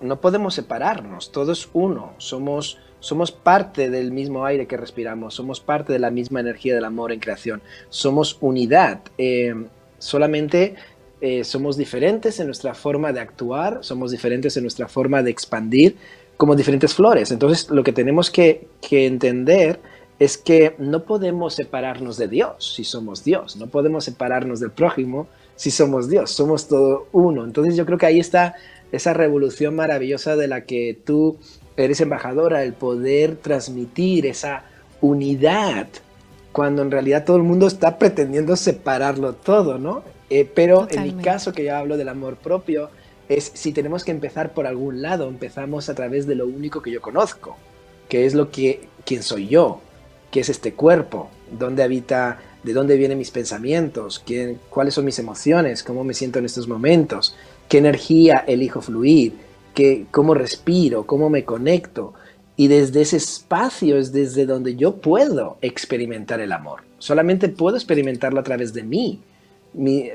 No 0.00 0.20
podemos 0.20 0.54
separarnos, 0.54 1.30
todo 1.30 1.52
es 1.52 1.68
uno, 1.72 2.12
somos, 2.18 2.78
somos 2.98 3.30
parte 3.30 3.88
del 3.88 4.10
mismo 4.10 4.44
aire 4.44 4.66
que 4.66 4.76
respiramos, 4.76 5.34
somos 5.34 5.60
parte 5.60 5.92
de 5.92 6.00
la 6.00 6.10
misma 6.10 6.40
energía 6.40 6.74
del 6.74 6.84
amor 6.84 7.12
en 7.12 7.20
creación, 7.20 7.62
somos 7.88 8.36
unidad, 8.40 9.00
eh, 9.16 9.54
solamente 9.98 10.74
eh, 11.24 11.44
somos 11.44 11.76
diferentes 11.76 12.40
en 12.40 12.46
nuestra 12.46 12.74
forma 12.74 13.12
de 13.12 13.20
actuar, 13.20 13.78
somos 13.82 14.10
diferentes 14.10 14.56
en 14.56 14.64
nuestra 14.64 14.88
forma 14.88 15.22
de 15.22 15.30
expandir 15.30 15.96
como 16.36 16.56
diferentes 16.56 16.94
flores. 16.94 17.30
Entonces 17.30 17.70
lo 17.70 17.84
que 17.84 17.92
tenemos 17.92 18.28
que, 18.28 18.66
que 18.80 19.06
entender 19.06 19.78
es 20.18 20.36
que 20.36 20.74
no 20.78 21.04
podemos 21.04 21.54
separarnos 21.54 22.16
de 22.16 22.26
Dios 22.26 22.74
si 22.74 22.82
somos 22.82 23.22
Dios, 23.22 23.56
no 23.56 23.68
podemos 23.68 24.04
separarnos 24.04 24.58
del 24.58 24.72
prójimo 24.72 25.28
si 25.54 25.70
somos 25.70 26.08
Dios, 26.08 26.32
somos 26.32 26.66
todo 26.66 27.06
uno. 27.12 27.44
Entonces 27.44 27.76
yo 27.76 27.86
creo 27.86 27.98
que 27.98 28.06
ahí 28.06 28.18
está 28.18 28.56
esa 28.90 29.14
revolución 29.14 29.76
maravillosa 29.76 30.34
de 30.34 30.48
la 30.48 30.62
que 30.62 30.98
tú 31.04 31.38
eres 31.76 32.00
embajadora, 32.00 32.64
el 32.64 32.72
poder 32.72 33.36
transmitir 33.36 34.26
esa 34.26 34.64
unidad, 35.00 35.86
cuando 36.50 36.82
en 36.82 36.90
realidad 36.90 37.24
todo 37.24 37.36
el 37.36 37.44
mundo 37.44 37.68
está 37.68 37.96
pretendiendo 37.96 38.56
separarlo 38.56 39.34
todo, 39.34 39.78
¿no? 39.78 40.02
Eh, 40.34 40.50
pero 40.54 40.88
en 40.90 41.02
mi 41.02 41.22
caso, 41.22 41.52
que 41.52 41.64
yo 41.64 41.76
hablo 41.76 41.98
del 41.98 42.08
amor 42.08 42.36
propio, 42.36 42.88
es 43.28 43.52
si 43.52 43.70
tenemos 43.72 44.02
que 44.02 44.12
empezar 44.12 44.54
por 44.54 44.66
algún 44.66 45.02
lado, 45.02 45.28
empezamos 45.28 45.90
a 45.90 45.94
través 45.94 46.26
de 46.26 46.34
lo 46.34 46.46
único 46.46 46.80
que 46.80 46.90
yo 46.90 47.02
conozco, 47.02 47.58
que 48.08 48.24
es 48.24 48.32
lo 48.32 48.50
que, 48.50 48.88
quién 49.04 49.22
soy 49.22 49.48
yo, 49.48 49.82
qué 50.30 50.40
es 50.40 50.48
este 50.48 50.72
cuerpo, 50.72 51.28
dónde 51.58 51.82
habita, 51.82 52.40
de 52.62 52.72
dónde 52.72 52.96
vienen 52.96 53.18
mis 53.18 53.30
pensamientos, 53.30 54.22
quién, 54.24 54.58
cuáles 54.70 54.94
son 54.94 55.04
mis 55.04 55.18
emociones, 55.18 55.82
cómo 55.82 56.02
me 56.02 56.14
siento 56.14 56.38
en 56.38 56.46
estos 56.46 56.66
momentos, 56.66 57.36
qué 57.68 57.76
energía 57.76 58.42
elijo 58.46 58.80
fluir, 58.80 59.34
qué, 59.74 60.06
cómo 60.10 60.32
respiro, 60.32 61.04
cómo 61.04 61.28
me 61.28 61.44
conecto. 61.44 62.14
Y 62.56 62.68
desde 62.68 63.02
ese 63.02 63.18
espacio 63.18 63.98
es 63.98 64.12
desde 64.12 64.46
donde 64.46 64.76
yo 64.76 64.96
puedo 64.96 65.58
experimentar 65.60 66.40
el 66.40 66.52
amor. 66.52 66.84
Solamente 66.96 67.50
puedo 67.50 67.76
experimentarlo 67.76 68.40
a 68.40 68.44
través 68.44 68.72
de 68.72 68.82
mí. 68.82 69.20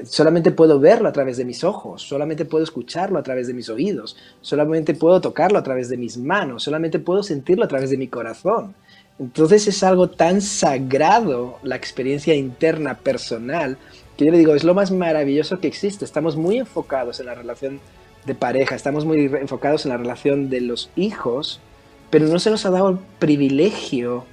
Solamente 0.04 0.52
puedo 0.52 0.80
verlo 0.80 1.10
a 1.10 1.14
través 1.14 1.38
de 1.38 1.46
mis 1.46 1.64
ojos, 1.64 2.04
solamente 2.04 2.46
puedo 2.46 2.64
escucharlo 2.64 3.18
a 3.18 3.24
través 3.24 3.48
de 3.48 3.54
mis 3.54 3.70
oídos, 3.70 4.16
solamente 4.42 4.94
puedo 4.94 5.20
tocarlo 5.20 5.58
a 5.58 5.64
través 5.64 5.90
de 5.90 5.98
mis 5.98 6.18
manos, 6.18 6.64
solamente 6.64 7.00
puedo 7.00 7.24
sentirlo 7.24 7.66
a 7.66 7.68
través 7.68 7.90
de 7.90 7.98
mi 7.98 8.08
corazón. 8.08 8.76
Entonces 9.20 9.68
es 9.68 9.82
algo 9.84 10.10
tan 10.10 10.42
sagrado 10.42 11.58
la 11.64 11.76
experiencia 11.76 12.36
interna 12.36 13.00
personal 13.00 13.78
que 14.18 14.26
yo 14.26 14.32
le 14.32 14.40
digo, 14.40 14.56
es 14.56 14.64
lo 14.64 14.74
más 14.74 14.92
maravilloso 14.92 15.60
que 15.60 15.68
existe. 15.68 16.04
Estamos 16.04 16.36
muy 16.36 16.58
enfocados 16.58 17.20
en 17.20 17.28
la 17.28 17.36
relación 17.36 17.80
de 18.26 18.34
pareja, 18.36 18.76
estamos 18.76 19.06
muy 19.06 19.26
enfocados 19.26 19.86
en 19.86 19.90
la 19.90 19.98
relación 19.98 20.50
de 20.50 20.62
los 20.62 20.90
hijos, 20.96 21.62
pero 22.10 22.28
no 22.28 22.40
se 22.40 22.50
nos 22.50 22.66
ha 22.66 22.72
dado 22.72 22.90
el 22.90 22.98
privilegio 23.20 24.26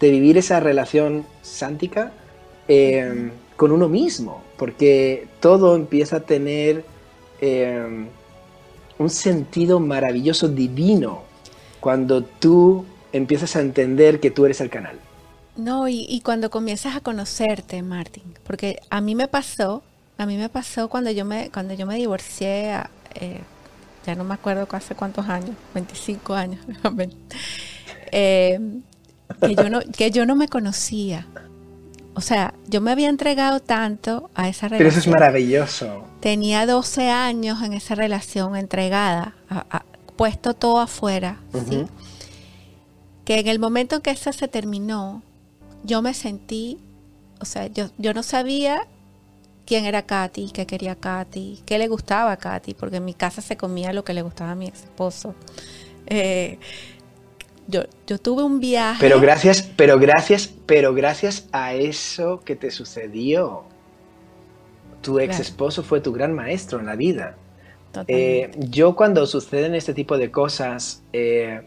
de 0.00 0.10
vivir 0.10 0.38
esa 0.38 0.58
relación 0.58 1.26
sántica 1.42 2.12
em, 2.66 3.30
con 3.60 3.72
uno 3.72 3.90
mismo, 3.90 4.42
porque 4.56 5.28
todo 5.38 5.76
empieza 5.76 6.16
a 6.16 6.20
tener 6.20 6.82
em, 7.42 8.06
un 8.98 9.10
sentido 9.10 9.80
maravilloso 9.80 10.48
divino 10.48 11.24
cuando 11.78 12.24
tú 12.24 12.86
empiezas 13.12 13.56
a 13.56 13.60
entender 13.60 14.18
que 14.18 14.30
tú 14.30 14.46
eres 14.46 14.62
el 14.62 14.70
canal. 14.70 14.98
No, 15.58 15.88
y, 15.88 16.22
cuando 16.24 16.48
comienzas 16.48 16.96
a 16.96 17.02
conocerte, 17.02 17.82
Martín, 17.82 18.32
porque 18.44 18.80
a 18.88 19.02
mí 19.02 19.14
me 19.14 19.28
pasó, 19.28 19.82
a 20.16 20.24
mí 20.24 20.38
me 20.38 20.48
pasó 20.48 20.88
cuando 20.88 21.10
yo 21.10 21.26
me, 21.26 21.50
cuando 21.50 21.74
yo 21.74 21.84
me 21.84 21.96
divorcié, 21.96 22.76
eh, 23.14 23.42
ya 24.06 24.14
no 24.14 24.24
me 24.24 24.32
acuerdo 24.32 24.66
hace 24.70 24.94
cuántos 24.94 25.28
años, 25.28 25.54
25 25.74 26.32
años, 26.32 26.64
eh, 28.10 28.58
que, 29.38 29.54
yo 29.54 29.68
no, 29.68 29.80
que 29.80 30.10
yo 30.10 30.24
no 30.24 30.34
me 30.34 30.48
conocía. 30.48 31.26
O 32.20 32.22
sea, 32.22 32.52
yo 32.68 32.82
me 32.82 32.90
había 32.90 33.08
entregado 33.08 33.60
tanto 33.60 34.28
a 34.34 34.50
esa 34.50 34.68
relación. 34.68 34.78
Pero 34.78 34.88
eso 34.90 34.98
es 34.98 35.06
maravilloso. 35.06 36.04
Tenía 36.20 36.66
12 36.66 37.08
años 37.08 37.62
en 37.62 37.72
esa 37.72 37.94
relación 37.94 38.56
entregada, 38.56 39.34
puesto 40.16 40.52
todo 40.52 40.80
afuera, 40.80 41.40
¿sí? 41.66 41.86
Que 43.24 43.38
en 43.38 43.48
el 43.48 43.58
momento 43.58 43.96
en 43.96 44.02
que 44.02 44.10
esa 44.10 44.34
se 44.34 44.48
terminó, 44.48 45.22
yo 45.82 46.02
me 46.02 46.12
sentí, 46.12 46.76
o 47.40 47.46
sea, 47.46 47.68
yo, 47.68 47.86
yo 47.96 48.12
no 48.12 48.22
sabía 48.22 48.86
quién 49.64 49.86
era 49.86 50.02
Katy, 50.02 50.50
qué 50.52 50.66
quería 50.66 50.96
Katy, 50.96 51.62
qué 51.64 51.78
le 51.78 51.88
gustaba 51.88 52.32
a 52.32 52.36
Katy, 52.36 52.74
porque 52.74 52.96
en 52.96 53.06
mi 53.06 53.14
casa 53.14 53.40
se 53.40 53.56
comía 53.56 53.94
lo 53.94 54.04
que 54.04 54.12
le 54.12 54.20
gustaba 54.20 54.50
a 54.50 54.56
mi 54.56 54.66
esposo. 54.66 55.34
Eh, 56.04 56.58
yo, 57.70 57.82
yo, 58.06 58.18
tuve 58.18 58.42
un 58.42 58.60
viaje. 58.60 58.98
Pero 59.00 59.20
gracias, 59.20 59.62
pero 59.76 59.98
gracias, 59.98 60.52
pero 60.66 60.94
gracias 60.94 61.48
a 61.52 61.74
eso 61.74 62.40
que 62.44 62.56
te 62.56 62.70
sucedió, 62.70 63.64
tu 65.00 65.18
ex 65.18 65.40
esposo 65.40 65.82
fue 65.82 66.00
tu 66.00 66.12
gran 66.12 66.34
maestro 66.34 66.80
en 66.80 66.86
la 66.86 66.96
vida. 66.96 67.36
Eh, 68.06 68.50
yo 68.56 68.94
cuando 68.94 69.26
suceden 69.26 69.74
este 69.74 69.94
tipo 69.94 70.16
de 70.18 70.30
cosas, 70.30 71.02
eh, 71.12 71.62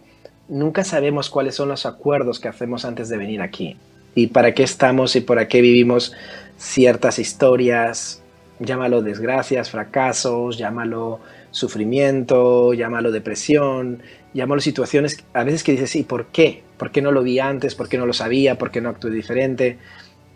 nunca 0.48 0.84
sabemos 0.84 1.30
cuáles 1.30 1.56
son 1.56 1.70
los 1.70 1.86
acuerdos 1.86 2.40
que 2.40 2.48
hacemos 2.48 2.86
antes 2.86 3.10
de 3.10 3.18
venir 3.18 3.42
aquí 3.42 3.78
y 4.16 4.28
para 4.28 4.54
qué 4.54 4.64
estamos 4.64 5.16
y 5.16 5.22
para 5.22 5.48
qué 5.48 5.62
vivimos 5.62 6.14
ciertas 6.58 7.20
historias, 7.20 8.22
llámalo 8.60 9.02
desgracias, 9.02 9.70
fracasos, 9.70 10.58
llámalo 10.58 11.20
sufrimiento, 11.54 12.74
llámalo 12.74 13.12
depresión, 13.12 14.04
llámalo 14.34 14.60
situaciones 14.60 15.24
a 15.34 15.46
veces 15.46 15.64
que 15.64 15.72
dices, 15.72 15.96
¿y 15.96 16.04
por 16.04 16.26
qué? 16.28 16.64
¿Por 16.78 16.92
qué 16.92 17.02
no 17.02 17.14
lo 17.14 17.24
vi 17.24 17.40
antes? 17.40 17.76
¿Por 17.76 17.88
qué 17.88 17.98
no 17.98 18.06
lo 18.06 18.12
sabía? 18.12 18.58
¿Por 18.58 18.72
qué 18.72 18.82
no 18.82 18.90
actué 18.90 19.12
diferente? 19.12 19.78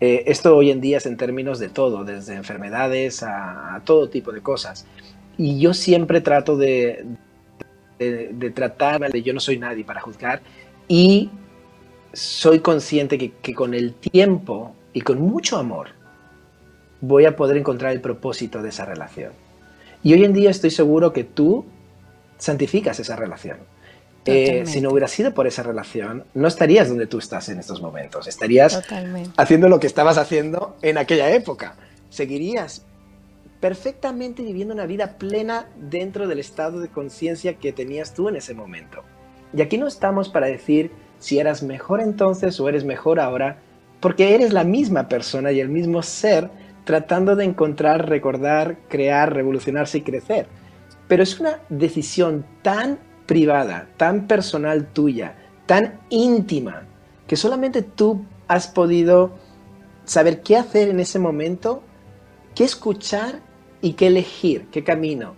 Eh, 0.00 0.24
esto 0.26 0.56
hoy 0.56 0.70
en 0.70 0.80
día 0.80 0.96
es 0.96 1.04
en 1.06 1.18
términos 1.18 1.58
de 1.58 1.68
todo, 1.68 2.04
desde 2.04 2.34
enfermedades 2.34 3.22
a, 3.22 3.82
todo 3.84 4.08
tipo 4.08 4.32
de 4.32 4.40
cosas. 4.40 4.86
Y 5.36 5.60
yo 5.60 5.74
siempre 5.74 6.22
trato 6.22 6.56
de, 6.56 7.04
de, 7.98 8.30
de 8.32 8.50
tratar, 8.50 9.12
yo 9.12 9.34
no 9.34 9.40
soy 9.40 9.58
nadie 9.58 9.84
para 9.84 10.00
juzgar 10.00 10.40
y 10.88 11.30
soy 12.12 12.60
consciente 12.60 13.18
que, 13.18 13.54
con 13.54 13.74
el 13.74 13.94
tiempo 13.94 14.74
y 14.92 15.02
con 15.02 15.20
mucho 15.20 15.58
amor 15.58 15.88
voy 17.00 17.26
a 17.26 17.36
poder 17.36 17.56
encontrar 17.56 17.92
el 17.92 18.00
propósito 18.00 18.62
de 18.62 18.70
esa 18.70 18.84
relación. 18.84 19.32
Y 20.08 20.14
hoy 20.14 20.24
en 20.24 20.32
día 20.32 20.48
estoy 20.48 20.70
seguro 20.70 21.12
que 21.12 21.22
tú 21.22 21.66
santificas 22.38 22.98
esa 22.98 23.14
relación. 23.14 23.58
Eh, 24.24 24.64
si 24.64 24.80
no 24.80 24.88
hubiera 24.88 25.06
sido 25.06 25.34
por 25.34 25.46
esa 25.46 25.62
relación, 25.62 26.24
no 26.32 26.48
estarías 26.48 26.88
donde 26.88 27.06
tú 27.06 27.18
estás 27.18 27.50
en 27.50 27.58
estos 27.58 27.82
momentos. 27.82 28.26
Estarías 28.26 28.82
haciendo 29.36 29.68
lo 29.68 29.78
que 29.78 29.86
estabas 29.86 30.16
haciendo 30.16 30.78
en 30.80 30.96
aquella 30.96 31.30
época. 31.34 31.76
Seguirías 32.08 32.86
perfectamente 33.60 34.42
viviendo 34.42 34.72
una 34.72 34.86
vida 34.86 35.18
plena 35.18 35.68
dentro 35.76 36.26
del 36.26 36.38
estado 36.38 36.80
de 36.80 36.88
conciencia 36.88 37.58
que 37.58 37.74
tenías 37.74 38.14
tú 38.14 38.30
en 38.30 38.36
ese 38.36 38.54
momento. 38.54 39.02
Y 39.52 39.60
aquí 39.60 39.76
no 39.76 39.86
estamos 39.86 40.30
para 40.30 40.46
decir 40.46 40.90
si 41.18 41.38
eras 41.38 41.62
mejor 41.62 42.00
entonces 42.00 42.58
o 42.60 42.66
eres 42.70 42.82
mejor 42.82 43.20
ahora, 43.20 43.58
porque 44.00 44.34
eres 44.34 44.54
la 44.54 44.64
misma 44.64 45.06
persona 45.06 45.52
y 45.52 45.60
el 45.60 45.68
mismo 45.68 46.02
ser 46.02 46.48
tratando 46.88 47.36
de 47.36 47.44
encontrar, 47.44 48.08
recordar, 48.08 48.78
crear, 48.88 49.34
revolucionarse 49.34 49.98
y 49.98 50.00
crecer. 50.00 50.46
Pero 51.06 51.22
es 51.22 51.38
una 51.38 51.60
decisión 51.68 52.46
tan 52.62 52.98
privada, 53.26 53.90
tan 53.98 54.26
personal 54.26 54.86
tuya, 54.86 55.34
tan 55.66 56.00
íntima, 56.08 56.84
que 57.26 57.36
solamente 57.36 57.82
tú 57.82 58.24
has 58.46 58.68
podido 58.68 59.32
saber 60.06 60.40
qué 60.40 60.56
hacer 60.56 60.88
en 60.88 60.98
ese 60.98 61.18
momento, 61.18 61.82
qué 62.54 62.64
escuchar 62.64 63.40
y 63.82 63.92
qué 63.92 64.06
elegir, 64.06 64.68
qué 64.72 64.82
camino. 64.82 65.34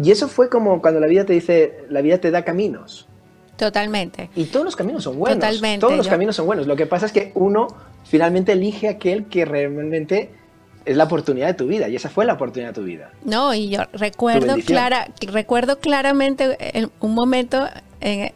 Y 0.00 0.12
eso 0.12 0.28
fue 0.28 0.48
como 0.48 0.80
cuando 0.80 1.00
la 1.00 1.08
vida 1.08 1.26
te 1.26 1.32
dice, 1.32 1.84
la 1.88 2.00
vida 2.00 2.18
te 2.18 2.30
da 2.30 2.44
caminos. 2.44 3.08
Totalmente. 3.56 4.30
Y 4.36 4.44
todos 4.44 4.64
los 4.64 4.76
caminos 4.76 5.02
son 5.02 5.18
buenos. 5.18 5.40
Totalmente. 5.40 5.80
Todos 5.80 5.96
los 5.96 6.06
caminos 6.06 6.36
son 6.36 6.46
buenos. 6.46 6.68
Lo 6.68 6.76
que 6.76 6.86
pasa 6.86 7.06
es 7.06 7.12
que 7.12 7.32
uno 7.34 7.66
finalmente 8.04 8.52
elige 8.52 8.88
aquel 8.88 9.26
que 9.26 9.44
realmente 9.44 10.38
es 10.84 10.96
la 10.96 11.04
oportunidad 11.04 11.48
de 11.48 11.54
tu 11.54 11.66
vida 11.66 11.88
y 11.88 11.96
esa 11.96 12.08
fue 12.08 12.24
la 12.24 12.34
oportunidad 12.34 12.70
de 12.70 12.74
tu 12.74 12.84
vida. 12.84 13.10
No, 13.24 13.54
y 13.54 13.68
yo 13.68 13.80
recuerdo 13.92 14.56
clara, 14.64 15.08
recuerdo 15.20 15.78
claramente 15.78 16.56
un 17.00 17.14
momento 17.14 17.68
en, 18.00 18.32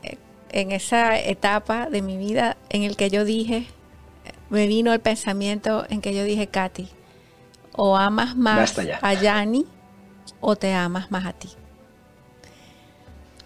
en, 0.51 0.73
esa 0.73 1.19
etapa 1.19 1.89
de 1.89 2.03
mi 2.03 2.17
vida 2.17 2.57
en 2.71 2.83
el 2.83 2.97
que 2.97 3.11
yo 3.11 3.25
dije, 3.25 3.67
me 4.51 4.67
vino 4.67 4.93
el 4.93 5.01
pensamiento 5.01 5.85
en 5.89 6.01
que 6.01 6.15
yo 6.15 6.25
dije, 6.25 6.47
Katy, 6.47 6.89
o 7.73 7.97
amas 7.97 8.37
más 8.37 8.79
a 9.03 9.15
Yani 9.15 9.67
o 10.41 10.57
te 10.57 10.73
amas 10.73 11.11
más 11.11 11.27
a 11.27 11.33
ti. 11.33 11.49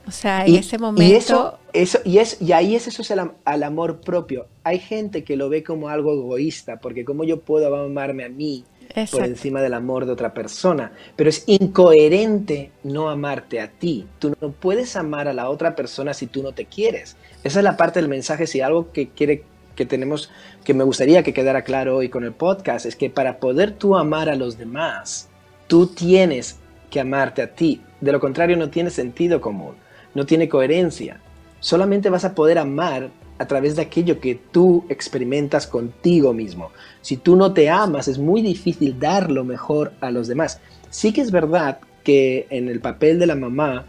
O 0.06 0.10
sea, 0.10 0.46
en 0.46 0.56
ese 0.56 0.78
momento... 0.78 1.04
Y, 1.04 1.14
eso, 1.14 1.58
eso, 1.72 1.98
y, 2.04 2.18
es, 2.18 2.40
y 2.40 2.52
ahí 2.52 2.74
es 2.74 2.88
eso 2.88 3.02
es 3.02 3.10
el, 3.10 3.30
al 3.44 3.62
amor 3.62 4.00
propio. 4.00 4.46
Hay 4.64 4.78
gente 4.78 5.22
que 5.22 5.36
lo 5.36 5.50
ve 5.50 5.62
como 5.62 5.90
algo 5.90 6.14
egoísta, 6.14 6.80
porque 6.80 7.04
como 7.04 7.24
yo 7.24 7.40
puedo 7.40 7.74
amarme 7.74 8.24
a 8.24 8.30
mí 8.30 8.64
por 9.10 9.24
encima 9.24 9.60
del 9.60 9.74
amor 9.74 10.06
de 10.06 10.12
otra 10.12 10.34
persona. 10.34 10.92
Pero 11.16 11.30
es 11.30 11.44
incoherente 11.46 12.72
no 12.82 13.08
amarte 13.08 13.60
a 13.60 13.68
ti. 13.68 14.06
Tú 14.18 14.34
no 14.40 14.50
puedes 14.52 14.96
amar 14.96 15.28
a 15.28 15.32
la 15.32 15.48
otra 15.50 15.76
persona 15.76 16.14
si 16.14 16.26
tú 16.26 16.42
no 16.42 16.52
te 16.52 16.66
quieres. 16.66 17.16
Esa 17.44 17.60
es 17.60 17.64
la 17.64 17.76
parte 17.76 18.00
del 18.00 18.08
mensaje. 18.08 18.46
Si 18.46 18.60
algo 18.60 18.92
que 18.92 19.08
quiere 19.08 19.44
que 19.76 19.86
tenemos, 19.86 20.30
que 20.64 20.74
me 20.74 20.84
gustaría 20.84 21.22
que 21.22 21.32
quedara 21.32 21.62
claro 21.62 21.96
hoy 21.96 22.08
con 22.08 22.24
el 22.24 22.32
podcast, 22.32 22.84
es 22.84 22.96
que 22.96 23.10
para 23.10 23.38
poder 23.38 23.70
tú 23.70 23.96
amar 23.96 24.28
a 24.28 24.34
los 24.34 24.58
demás, 24.58 25.28
tú 25.68 25.86
tienes 25.86 26.58
que 26.90 27.00
amarte 27.00 27.42
a 27.42 27.54
ti. 27.54 27.80
De 28.00 28.10
lo 28.10 28.18
contrario, 28.18 28.56
no 28.56 28.70
tiene 28.70 28.90
sentido 28.90 29.40
común, 29.40 29.76
no 30.14 30.26
tiene 30.26 30.48
coherencia. 30.48 31.20
Solamente 31.60 32.10
vas 32.10 32.24
a 32.24 32.34
poder 32.34 32.58
amar 32.58 33.10
a 33.38 33.46
través 33.46 33.76
de 33.76 33.82
aquello 33.82 34.20
que 34.20 34.34
tú 34.34 34.84
experimentas 34.88 35.66
contigo 35.66 36.32
mismo. 36.32 36.70
Si 37.00 37.16
tú 37.16 37.36
no 37.36 37.52
te 37.52 37.70
amas, 37.70 38.08
es 38.08 38.18
muy 38.18 38.42
difícil 38.42 38.98
dar 38.98 39.30
lo 39.30 39.44
mejor 39.44 39.92
a 40.00 40.10
los 40.10 40.28
demás. 40.28 40.60
Sí 40.90 41.12
que 41.12 41.20
es 41.20 41.30
verdad 41.30 41.78
que 42.02 42.46
en 42.50 42.68
el 42.68 42.80
papel 42.80 43.18
de 43.18 43.26
la 43.26 43.36
mamá 43.36 43.84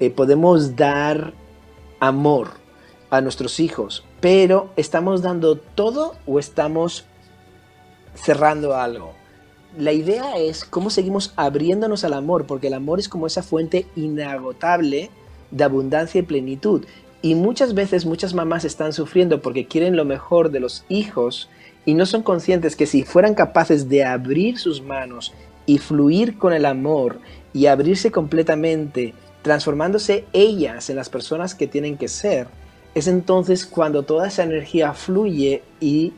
eh, 0.00 0.10
podemos 0.10 0.76
dar 0.76 1.34
amor, 2.00 2.64
a 3.14 3.20
nuestros 3.20 3.60
hijos, 3.60 4.04
pero 4.20 4.70
¿estamos 4.76 5.22
dando 5.22 5.56
todo 5.56 6.16
o 6.26 6.40
estamos 6.40 7.04
cerrando 8.14 8.74
algo? 8.74 9.12
La 9.78 9.92
idea 9.92 10.36
es 10.36 10.64
cómo 10.64 10.90
seguimos 10.90 11.32
abriéndonos 11.36 12.04
al 12.04 12.14
amor, 12.14 12.46
porque 12.46 12.68
el 12.68 12.74
amor 12.74 12.98
es 12.98 13.08
como 13.08 13.26
esa 13.26 13.42
fuente 13.42 13.86
inagotable 13.94 15.10
de 15.50 15.64
abundancia 15.64 16.20
y 16.20 16.22
plenitud. 16.22 16.84
Y 17.24 17.34
muchas 17.34 17.72
veces 17.72 18.04
muchas 18.04 18.34
mamás 18.34 18.66
están 18.66 18.92
sufriendo 18.92 19.40
porque 19.40 19.66
quieren 19.66 19.96
lo 19.96 20.04
mejor 20.04 20.50
de 20.50 20.60
los 20.60 20.84
hijos 20.90 21.48
y 21.86 21.94
no 21.94 22.04
son 22.04 22.22
conscientes 22.22 22.76
que 22.76 22.84
si 22.84 23.02
fueran 23.02 23.34
capaces 23.34 23.88
de 23.88 24.04
abrir 24.04 24.58
sus 24.58 24.82
manos 24.82 25.32
y 25.64 25.78
fluir 25.78 26.36
con 26.36 26.52
el 26.52 26.66
amor 26.66 27.20
y 27.54 27.64
abrirse 27.64 28.10
completamente, 28.10 29.14
transformándose 29.40 30.26
ellas 30.34 30.90
en 30.90 30.96
las 30.96 31.08
personas 31.08 31.54
que 31.54 31.66
tienen 31.66 31.96
que 31.96 32.08
ser, 32.08 32.46
es 32.94 33.06
entonces 33.08 33.64
cuando 33.64 34.02
toda 34.02 34.28
esa 34.28 34.42
energía 34.42 34.92
fluye 34.92 35.62
y 35.80 36.12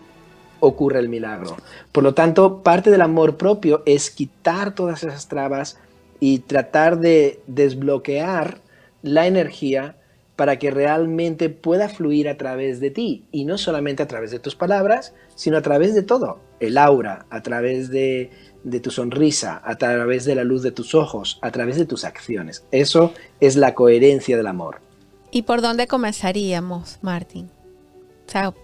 ocurre 0.58 0.98
el 0.98 1.08
milagro. 1.08 1.56
Por 1.92 2.02
lo 2.02 2.14
tanto, 2.14 2.64
parte 2.64 2.90
del 2.90 3.02
amor 3.02 3.36
propio 3.36 3.84
es 3.86 4.10
quitar 4.10 4.74
todas 4.74 5.04
esas 5.04 5.28
trabas 5.28 5.78
y 6.18 6.40
tratar 6.40 6.98
de 6.98 7.38
desbloquear 7.46 8.58
la 9.02 9.28
energía 9.28 9.94
para 10.36 10.58
que 10.58 10.70
realmente 10.70 11.48
pueda 11.48 11.88
fluir 11.88 12.28
a 12.28 12.36
través 12.36 12.78
de 12.78 12.90
ti 12.90 13.24
y 13.32 13.46
no 13.46 13.56
solamente 13.56 14.02
a 14.02 14.06
través 14.06 14.30
de 14.30 14.38
tus 14.38 14.54
palabras, 14.54 15.14
sino 15.34 15.56
a 15.56 15.62
través 15.62 15.94
de 15.94 16.02
todo, 16.02 16.40
el 16.60 16.76
aura, 16.76 17.26
a 17.30 17.42
través 17.42 17.90
de, 17.90 18.30
de 18.62 18.80
tu 18.80 18.90
sonrisa, 18.90 19.62
a 19.64 19.76
través 19.76 20.26
de 20.26 20.34
la 20.34 20.44
luz 20.44 20.62
de 20.62 20.72
tus 20.72 20.94
ojos, 20.94 21.38
a 21.40 21.50
través 21.50 21.76
de 21.76 21.86
tus 21.86 22.04
acciones. 22.04 22.64
Eso 22.70 23.14
es 23.40 23.56
la 23.56 23.74
coherencia 23.74 24.36
del 24.36 24.46
amor. 24.46 24.80
¿Y 25.30 25.42
por 25.42 25.62
dónde 25.62 25.86
comenzaríamos, 25.86 26.98
Martín? 27.00 27.50
O 28.26 28.30
sea, 28.30 28.54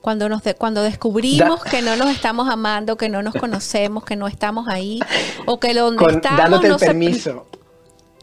cuando, 0.00 0.28
nos 0.28 0.42
cuando 0.56 0.82
descubrimos 0.82 1.62
que 1.64 1.82
no 1.82 1.96
nos 1.96 2.10
estamos 2.10 2.48
amando, 2.48 2.96
que 2.96 3.08
no 3.08 3.22
nos 3.22 3.34
conocemos, 3.40 4.04
que 4.04 4.16
no 4.16 4.26
estamos 4.26 4.68
ahí, 4.68 5.00
o 5.46 5.60
que 5.60 5.72
donde 5.74 6.04
estamos... 6.04 6.38
Dándote 6.38 6.66
el 6.68 6.76
permiso. 6.76 7.46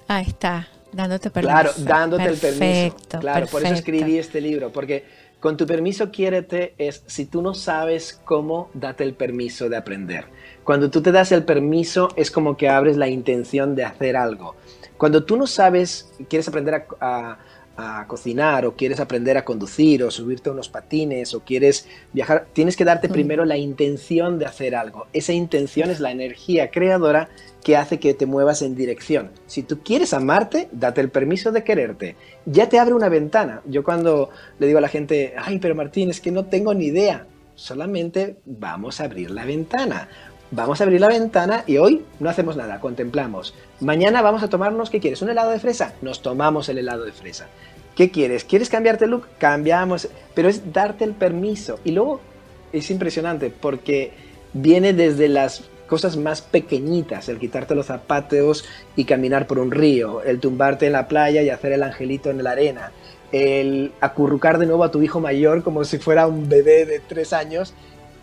Ahí 0.08 0.26
está, 0.28 0.68
dándote 0.96 1.30
permiso. 1.30 1.54
Claro, 1.54 1.72
dándote 1.78 2.26
el 2.26 2.38
permiso. 2.38 3.20
Claro, 3.20 3.48
por 3.48 3.64
eso 3.64 3.74
escribí 3.74 4.18
este 4.18 4.42
libro, 4.42 4.72
porque 4.72 5.04
con 5.40 5.58
tu 5.58 5.68
permiso 5.68 6.10
quiérete 6.10 6.74
es, 6.78 7.04
si 7.06 7.26
tú 7.26 7.42
no 7.42 7.54
sabes 7.54 8.20
cómo, 8.24 8.70
date 8.74 9.04
el 9.04 9.14
permiso 9.14 9.70
de 9.70 9.78
aprender. 9.78 10.26
Cuando 10.64 10.90
tú 10.90 11.02
te 11.02 11.12
das 11.12 11.32
el 11.32 11.44
permiso 11.44 12.10
es 12.16 12.32
como 12.32 12.58
que 12.58 12.70
abres 12.70 12.98
la 12.98 13.08
intención 13.08 13.76
de 13.76 13.84
hacer 13.84 14.16
algo. 14.16 14.56
Cuando 14.98 15.26
tú 15.26 15.36
no 15.38 15.46
sabes, 15.46 16.12
quieres 16.30 16.48
aprender 16.48 16.88
a, 17.02 17.38
cocinar 18.08 18.66
o 18.66 18.76
quieres 18.76 19.00
aprender 19.00 19.38
a 19.38 19.44
conducir 19.44 20.04
o 20.04 20.12
subirte 20.12 20.50
a 20.50 20.54
unos 20.54 20.70
patines 20.70 21.34
o 21.34 21.42
quieres 21.42 21.88
viajar, 22.14 22.48
tienes 22.54 22.78
que 22.78 22.86
darte 22.86 23.10
primero 23.10 23.44
la 23.44 23.58
intención 23.58 24.40
de 24.40 24.46
hacer 24.46 24.76
algo. 24.76 25.08
Esa 25.14 25.34
intención 25.34 25.90
es 25.90 26.00
la 26.00 26.12
energía 26.12 26.72
creadora 26.72 27.30
que 27.64 27.76
hace 27.76 28.00
que 28.00 28.14
te 28.14 28.26
muevas 28.26 28.62
en 28.62 28.76
dirección. 28.76 29.32
Si 29.48 29.64
tú 29.64 29.80
quieres 29.84 30.14
amarte, 30.14 30.70
date 30.72 31.02
el 31.02 31.10
permiso 31.10 31.52
de 31.52 31.64
quererte. 31.64 32.16
Ya 32.46 32.70
te 32.70 32.80
abre 32.80 32.94
una 32.94 33.10
ventana. 33.10 33.62
Yo 33.66 33.84
cuando 33.84 34.30
le 34.60 34.68
digo 34.68 34.78
a 34.78 34.82
la 34.82 34.88
gente, 34.88 35.34
ay, 35.38 35.60
pero 35.60 35.76
Martín, 35.76 36.10
es 36.10 36.22
que 36.22 36.32
no 36.32 36.46
tengo 36.46 36.74
ni 36.74 36.86
idea. 36.86 37.26
Solamente 37.56 38.38
vamos 38.46 39.00
a 39.00 39.06
abrir 39.06 39.32
la 39.32 39.46
ventana 39.46 40.10
vamos 40.52 40.80
a 40.80 40.84
abrir 40.84 41.02
la 41.02 41.08
ventana 41.08 41.64
y 41.68 41.78
hoy 41.78 42.04
no 42.20 42.30
hacemos 42.30 42.56
nada, 42.56 42.80
contemplamos. 42.80 43.54
Mañana 43.80 44.22
vamos 44.22 44.44
a 44.44 44.50
tomarnos, 44.50 44.90
¿qué 44.90 45.00
quieres? 45.00 45.22
¿Un 45.22 45.30
helado 45.30 45.52
de 45.52 45.60
fresa? 45.60 45.94
Nos 46.02 46.22
tomamos 46.22 46.70
el 46.70 46.78
helado 46.78 47.04
de 47.06 47.12
fresa. 47.12 47.48
¿Qué 47.96 48.12
quieres? 48.12 48.44
¿Quieres 48.44 48.70
cambiarte 48.70 49.06
el 49.06 49.12
look? 49.12 49.28
Cambiamos. 49.38 50.10
Pero 50.34 50.50
es 50.50 50.74
darte 50.74 51.06
el 51.06 51.14
permiso. 51.14 51.80
Y 51.86 51.92
luego 51.92 52.20
es 52.74 52.92
impresionante 52.92 53.50
porque 53.50 54.12
viene 54.54 54.94
desde 54.94 55.30
las 55.30 55.64
cosas 55.88 56.18
más 56.18 56.42
pequeñitas, 56.42 57.30
el 57.30 57.40
quitarte 57.40 57.76
los 57.76 57.86
zapatos 57.86 58.66
y 58.96 59.06
caminar 59.06 59.48
por 59.48 59.60
un 59.60 59.72
río, 59.72 60.24
el 60.24 60.40
tumbarte 60.40 60.88
en 60.88 60.94
la 60.94 61.08
playa 61.08 61.42
y 61.44 61.50
hacer 61.50 61.74
el 61.74 61.84
angelito 61.84 62.32
en 62.32 62.44
la 62.44 62.52
arena, 62.52 62.92
el 63.32 63.92
acurrucar 64.02 64.58
de 64.58 64.66
nuevo 64.66 64.84
a 64.84 64.92
tu 64.92 65.02
hijo 65.02 65.20
mayor 65.20 65.64
como 65.64 65.84
si 65.84 66.00
fuera 66.00 66.28
un 66.28 66.50
bebé 66.50 66.86
de 66.86 67.00
tres 67.00 67.34
años 67.34 67.74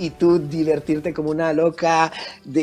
y 0.02 0.10
tú 0.10 0.38
divertirte 0.38 1.14
como 1.14 1.30
una 1.30 1.52
loca, 1.52 2.12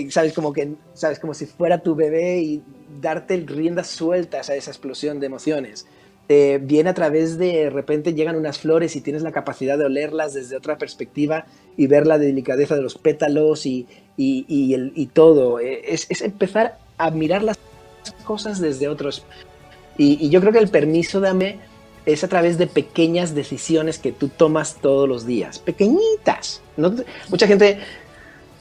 sabes, 0.09 0.33
como 0.33 0.53
que, 0.53 0.75
sabes, 0.93 1.19
como 1.19 1.33
si 1.33 1.45
fuera 1.45 1.81
tu 1.81 1.95
bebé 1.95 2.39
y 2.41 2.63
darte 3.01 3.37
riendas 3.45 3.87
sueltas 3.87 4.49
a 4.49 4.55
esa 4.55 4.71
explosión 4.71 5.19
de 5.19 5.27
emociones. 5.27 5.87
Eh, 6.27 6.59
viene 6.61 6.91
a 6.91 6.93
través 6.93 7.39
de, 7.39 7.69
repente 7.71 8.13
llegan 8.13 8.35
unas 8.35 8.59
flores 8.59 8.95
y 8.95 9.01
tienes 9.01 9.23
la 9.23 9.31
capacidad 9.31 9.77
de 9.77 9.85
olerlas 9.85 10.33
desde 10.35 10.55
otra 10.55 10.77
perspectiva 10.77 11.45
y 11.75 11.87
ver 11.87 12.05
la 12.05 12.19
delicadeza 12.19 12.75
de 12.75 12.83
los 12.83 12.95
pétalos 12.95 13.65
y, 13.65 13.87
y 14.17 15.05
todo. 15.07 15.59
Eh, 15.59 15.81
es, 15.87 16.05
es, 16.09 16.21
empezar 16.21 16.77
a 16.97 17.09
mirar 17.09 17.41
las 17.41 17.57
cosas 18.25 18.59
desde 18.59 18.87
otros. 18.87 19.25
Y, 19.97 20.29
yo 20.29 20.39
creo 20.39 20.53
que 20.53 20.59
el 20.59 20.69
permiso 20.69 21.19
dame 21.19 21.59
es 22.13 22.23
a 22.23 22.27
través 22.27 22.57
de 22.57 22.67
pequeñas 22.67 23.35
decisiones 23.35 23.99
que 23.99 24.11
tú 24.11 24.29
tomas 24.29 24.77
todos 24.81 25.07
los 25.07 25.25
días, 25.25 25.59
pequeñitas. 25.59 26.61
No, 26.77 26.93
mucha 27.29 27.47
gente, 27.47 27.79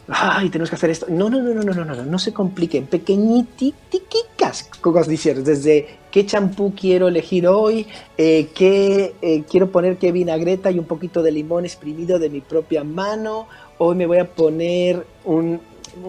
ay, 0.08 0.50
tenemos 0.50 0.70
que 0.70 0.76
hacer 0.76 0.90
esto. 0.90 1.06
No, 1.08 1.30
no, 1.30 1.40
no, 1.40 1.54
no, 1.54 1.62
no, 1.62 1.84
no, 1.84 1.94
no, 1.94 2.04
no 2.04 2.18
se 2.18 2.32
compliquen, 2.32 2.87
pequeñiticas 2.87 4.68
cosas 4.80 5.08
desde 5.08 5.87
qué 6.11 6.24
champú 6.24 6.72
quiero 6.74 7.08
elegir 7.08 7.46
hoy, 7.46 7.87
eh, 8.16 8.48
qué 8.54 9.14
eh, 9.20 9.42
quiero 9.48 9.70
poner 9.70 9.98
qué 9.98 10.12
vinagreta 10.12 10.70
y 10.70 10.78
un 10.78 10.87
poquito 10.87 11.22
de 11.22 11.32
limón 11.32 11.64
exprimido 11.64 12.18
de 12.18 12.30
mi 12.30 12.40
propia 12.40 12.84
mano. 12.84 13.48
Hoy 13.78 13.96
me 13.96 14.06
voy 14.06 14.18
a 14.18 14.28
poner 14.28 15.06
un 15.24 15.61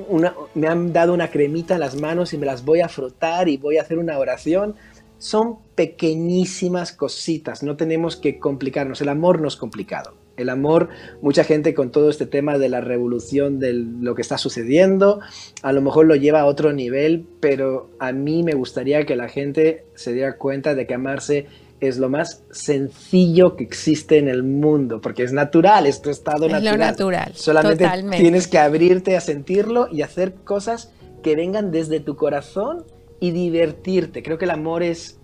una, 0.08 0.34
me 0.54 0.67
han 0.67 0.93
dado 0.93 1.13
una 1.13 1.30
cremita 1.30 1.75
en 1.75 1.80
las 1.80 1.95
manos 1.95 2.34
y 2.34 2.38
me 2.38 2.45
las 2.45 2.63
voy 2.63 2.82
a 2.82 2.89
frotar 2.89 3.49
y 3.49 3.58
voy 3.58 3.78
a 3.78 3.82
hacer 3.82 3.97
una 3.97 4.17
oración. 4.17 4.75
Son 5.19 5.58
pequeñísimas 5.75 6.91
cositas, 6.91 7.62
no 7.62 7.77
tenemos 7.77 8.15
que 8.15 8.39
complicarnos. 8.39 9.01
El 9.01 9.10
amor 9.10 9.41
no 9.41 9.47
es 9.47 9.55
complicado. 9.55 10.15
El 10.38 10.47
amor, 10.47 10.88
mucha 11.21 11.43
gente 11.43 11.73
con 11.73 11.91
todo 11.91 12.10
este 12.10 12.25
tema 12.25 12.58
de 12.58 12.69
la 12.69 12.79
revolución 12.79 13.60
de 13.60 13.73
lo 13.73 14.15
que 14.15 14.21
está 14.21 14.38
sucediendo, 14.38 15.19
a 15.62 15.73
lo 15.73 15.82
mejor 15.82 16.05
lo 16.05 16.15
lleva 16.15 16.39
a 16.39 16.45
otro 16.45 16.71
nivel, 16.71 17.25
pero 17.41 17.89
a 17.99 18.13
mí 18.13 18.41
me 18.43 18.53
gustaría 18.53 19.05
que 19.05 19.17
la 19.17 19.27
gente 19.27 19.86
se 19.95 20.13
diera 20.13 20.38
cuenta 20.38 20.75
de 20.75 20.88
que 20.88 20.93
amarse 20.93 21.47
es 21.82 21.97
lo 21.97 22.10
más 22.10 22.43
sencillo 22.51 23.55
que 23.55 23.63
existe 23.63 24.17
en 24.17 24.27
el 24.27 24.43
mundo, 24.43 25.01
porque 25.01 25.23
es 25.23 25.34
natural, 25.34 25.86
es 25.86 26.01
tu 26.01 26.10
estado 26.10 26.45
es 26.45 26.51
natural. 26.53 26.77
Lo 26.77 26.86
natural. 26.86 27.32
Solamente 27.36 27.89
tienes 28.17 28.47
que 28.47 28.58
abrirte 28.60 29.15
a 29.17 29.21
sentirlo 29.21 29.88
y 29.91 30.01
hacer 30.01 30.36
cosas 30.36 30.91
que 31.23 31.36
vengan 31.36 31.71
desde 31.71 31.99
tu 31.99 32.15
corazón 32.15 32.86
y 33.19 33.32
divertirte. 33.32 34.23
Creo 34.23 34.38
que 34.38 34.45
el 34.45 34.51
amor 34.51 34.84
es... 34.84 35.17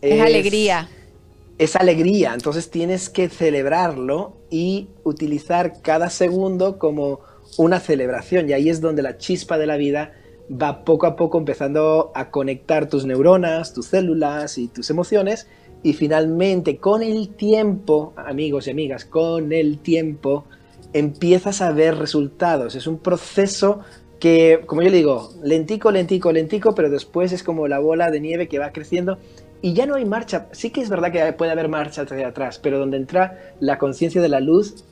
Es, 0.00 0.20
alegría. 0.20 0.88
Es 1.58 1.76
alegría, 1.76 2.34
entonces 2.34 2.70
tienes 2.70 3.08
que 3.08 3.28
celebrarlo 3.28 4.36
y 4.50 4.88
utilizar 5.04 5.80
cada 5.80 6.10
segundo 6.10 6.78
como 6.78 7.20
una 7.56 7.78
celebración. 7.78 8.48
Y 8.48 8.52
ahí 8.52 8.68
es 8.68 8.80
donde 8.80 9.02
la 9.02 9.18
chispa 9.18 9.58
de 9.58 9.66
la 9.66 9.76
vida 9.76 10.12
va 10.50 10.84
poco 10.84 11.06
a 11.06 11.14
poco 11.14 11.38
empezando 11.38 12.10
a 12.14 12.30
conectar 12.30 12.88
tus 12.88 13.04
neuronas, 13.04 13.72
tus 13.74 13.86
células 13.86 14.58
y 14.58 14.68
tus 14.68 14.90
emociones 14.90 15.46
y 15.82 15.94
finalmente, 15.94 16.76
con 16.76 17.02
el 17.02 17.30
tiempo, 17.30 18.12
amigos 18.16 18.66
y 18.66 18.70
amigas, 18.70 19.04
con 19.04 19.52
el 19.52 19.78
tiempo, 19.78 20.44
empiezas 20.92 21.60
a 21.60 21.72
ver 21.72 21.96
resultados. 21.96 22.76
Es 22.76 22.86
un 22.86 22.98
proceso 22.98 23.80
que, 24.22 24.60
como 24.66 24.82
yo 24.82 24.90
le 24.90 24.98
digo, 24.98 25.32
lentico, 25.42 25.90
lentico, 25.90 26.30
lentico, 26.30 26.76
pero 26.76 26.88
después 26.88 27.32
es 27.32 27.42
como 27.42 27.66
la 27.66 27.80
bola 27.80 28.08
de 28.08 28.20
nieve 28.20 28.46
que 28.46 28.60
va 28.60 28.70
creciendo 28.70 29.18
y 29.62 29.72
ya 29.72 29.84
no 29.84 29.96
hay 29.96 30.04
marcha. 30.04 30.46
Sí 30.52 30.70
que 30.70 30.80
es 30.80 30.88
verdad 30.88 31.10
que 31.10 31.32
puede 31.32 31.50
haber 31.50 31.68
marcha 31.68 32.02
hacia 32.02 32.28
atrás, 32.28 32.60
pero 32.62 32.78
donde 32.78 32.98
entra 32.98 33.52
la 33.58 33.78
conciencia 33.78 34.22
de 34.22 34.28
la 34.28 34.38
luz, 34.38 34.84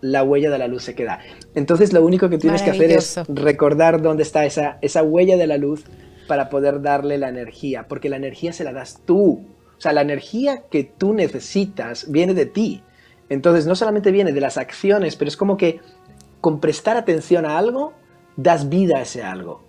la 0.00 0.22
huella 0.22 0.48
de 0.48 0.56
la 0.56 0.68
luz 0.68 0.84
se 0.84 0.94
queda. 0.94 1.20
Entonces 1.54 1.92
lo 1.92 2.02
único 2.02 2.30
que 2.30 2.38
tienes 2.38 2.62
que 2.62 2.70
hacer 2.70 2.90
es 2.90 3.20
recordar 3.28 4.00
dónde 4.00 4.22
está 4.22 4.46
esa, 4.46 4.78
esa 4.80 5.02
huella 5.02 5.36
de 5.36 5.46
la 5.46 5.58
luz 5.58 5.84
para 6.26 6.48
poder 6.48 6.80
darle 6.80 7.18
la 7.18 7.28
energía, 7.28 7.88
porque 7.88 8.08
la 8.08 8.16
energía 8.16 8.54
se 8.54 8.64
la 8.64 8.72
das 8.72 9.02
tú. 9.04 9.44
O 9.76 9.80
sea, 9.82 9.92
la 9.92 10.00
energía 10.00 10.62
que 10.70 10.84
tú 10.84 11.12
necesitas 11.12 12.10
viene 12.10 12.32
de 12.32 12.46
ti. 12.46 12.82
Entonces, 13.28 13.66
no 13.66 13.74
solamente 13.74 14.12
viene 14.12 14.32
de 14.32 14.40
las 14.40 14.56
acciones, 14.56 15.14
pero 15.16 15.28
es 15.28 15.36
como 15.36 15.58
que 15.58 15.80
con 16.40 16.58
prestar 16.58 16.96
atención 16.96 17.44
a 17.44 17.58
algo, 17.58 17.92
das 18.38 18.68
vida 18.68 18.98
a 18.98 19.02
ese 19.02 19.22
algo. 19.22 19.60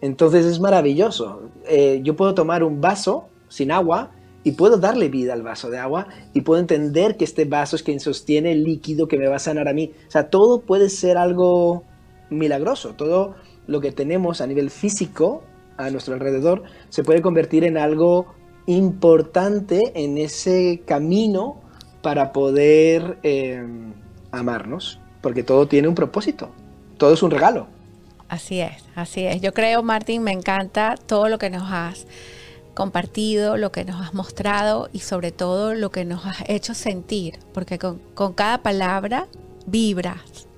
Entonces 0.00 0.46
es 0.46 0.58
maravilloso. 0.58 1.42
Eh, 1.68 2.00
yo 2.02 2.16
puedo 2.16 2.34
tomar 2.34 2.64
un 2.64 2.80
vaso 2.80 3.28
sin 3.48 3.70
agua 3.70 4.10
y 4.42 4.52
puedo 4.52 4.78
darle 4.78 5.08
vida 5.08 5.34
al 5.34 5.42
vaso 5.42 5.70
de 5.70 5.78
agua 5.78 6.08
y 6.32 6.40
puedo 6.40 6.60
entender 6.60 7.16
que 7.16 7.24
este 7.24 7.44
vaso 7.44 7.76
es 7.76 7.82
quien 7.82 8.00
sostiene 8.00 8.52
el 8.52 8.64
líquido 8.64 9.08
que 9.08 9.18
me 9.18 9.28
va 9.28 9.36
a 9.36 9.38
sanar 9.38 9.68
a 9.68 9.74
mí. 9.74 9.92
O 10.08 10.10
sea, 10.10 10.30
todo 10.30 10.62
puede 10.62 10.88
ser 10.88 11.18
algo 11.18 11.84
milagroso. 12.30 12.94
Todo 12.94 13.34
lo 13.66 13.80
que 13.80 13.92
tenemos 13.92 14.40
a 14.40 14.46
nivel 14.46 14.70
físico 14.70 15.42
a 15.76 15.90
nuestro 15.90 16.14
alrededor 16.14 16.62
se 16.88 17.04
puede 17.04 17.20
convertir 17.20 17.64
en 17.64 17.76
algo 17.76 18.26
importante 18.66 19.92
en 19.94 20.16
ese 20.16 20.82
camino 20.86 21.60
para 22.00 22.32
poder 22.32 23.18
eh, 23.22 23.62
amarnos, 24.32 24.98
porque 25.20 25.42
todo 25.42 25.68
tiene 25.68 25.88
un 25.88 25.94
propósito, 25.94 26.50
todo 26.96 27.12
es 27.12 27.22
un 27.22 27.30
regalo. 27.30 27.66
Así 28.28 28.60
es, 28.60 28.84
así 28.94 29.26
es. 29.26 29.40
Yo 29.40 29.52
creo, 29.52 29.82
Martín, 29.82 30.22
me 30.22 30.32
encanta 30.32 30.96
todo 31.06 31.28
lo 31.28 31.38
que 31.38 31.50
nos 31.50 31.70
has 31.70 32.06
compartido, 32.74 33.56
lo 33.56 33.70
que 33.70 33.84
nos 33.84 34.00
has 34.00 34.14
mostrado 34.14 34.88
y 34.92 35.00
sobre 35.00 35.32
todo 35.32 35.74
lo 35.74 35.90
que 35.90 36.04
nos 36.04 36.26
has 36.26 36.42
hecho 36.48 36.74
sentir, 36.74 37.38
porque 37.52 37.78
con, 37.78 38.00
cada 38.34 38.58
palabra 38.58 39.28
vibras, 39.66 40.48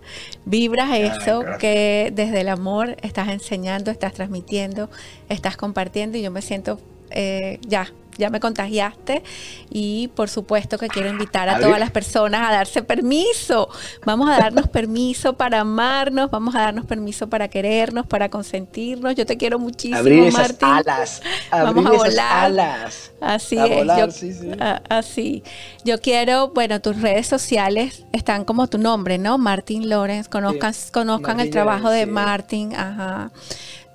vibras 0.44 0.90
eso 0.98 1.44
que 1.58 2.10
desde 2.14 2.40
el 2.40 2.48
amor 2.48 2.96
estás 3.02 3.28
enseñando, 3.28 3.90
estás 3.90 4.14
transmitiendo, 4.14 4.88
estás 5.28 5.56
compartiendo 5.56 6.16
y 6.16 6.22
yo 6.22 6.30
me 6.30 6.42
siento 6.42 6.80
eh, 7.10 7.58
ya, 7.66 7.92
ya 8.18 8.30
me 8.30 8.40
contagiaste 8.40 9.22
y 9.70 10.08
por 10.08 10.28
supuesto 10.28 10.78
que 10.78 10.88
quiero 10.88 11.08
invitar 11.08 11.48
a, 11.48 11.58
todas 11.58 11.78
las 11.78 11.90
personas 11.90 12.48
a 12.48 12.52
darse 12.52 12.82
permiso. 12.82 13.68
Vamos 14.04 14.28
a 14.30 14.38
darnos 14.38 14.68
permiso 14.68 15.34
para 15.34 15.60
amarnos, 15.60 16.30
vamos 16.30 16.54
a 16.54 16.62
darnos 16.62 16.86
permiso 16.86 17.28
para 17.28 17.48
querernos, 17.48 18.06
para 18.06 18.28
consentirnos. 18.28 19.14
Yo 19.14 19.26
te 19.26 19.36
quiero 19.36 19.58
muchísimo, 19.58 19.98
abrir 19.98 20.24
esas 20.24 20.56
Alas, 20.60 21.22
vamos 21.50 21.86
a 21.86 21.90
volar. 21.90 22.44
Alas. 22.46 23.12
Así 23.20 23.56
es. 23.58 23.86
yo, 23.86 24.56
así. 24.88 25.42
Yo 25.84 26.00
quiero, 26.00 26.48
bueno, 26.48 26.80
tus 26.80 27.00
redes 27.00 27.26
sociales 27.26 28.04
están 28.12 28.44
como 28.44 28.66
tu 28.66 28.78
nombre, 28.78 29.18
¿no? 29.18 29.38
Martín 29.38 29.88
Lorenz. 29.88 30.28
Conozcan, 30.28 30.74
conozcan 30.92 31.40
el 31.40 31.50
trabajo 31.50 31.90
de 31.90 32.06
Martín. 32.06 32.74
Ajá 32.74 33.30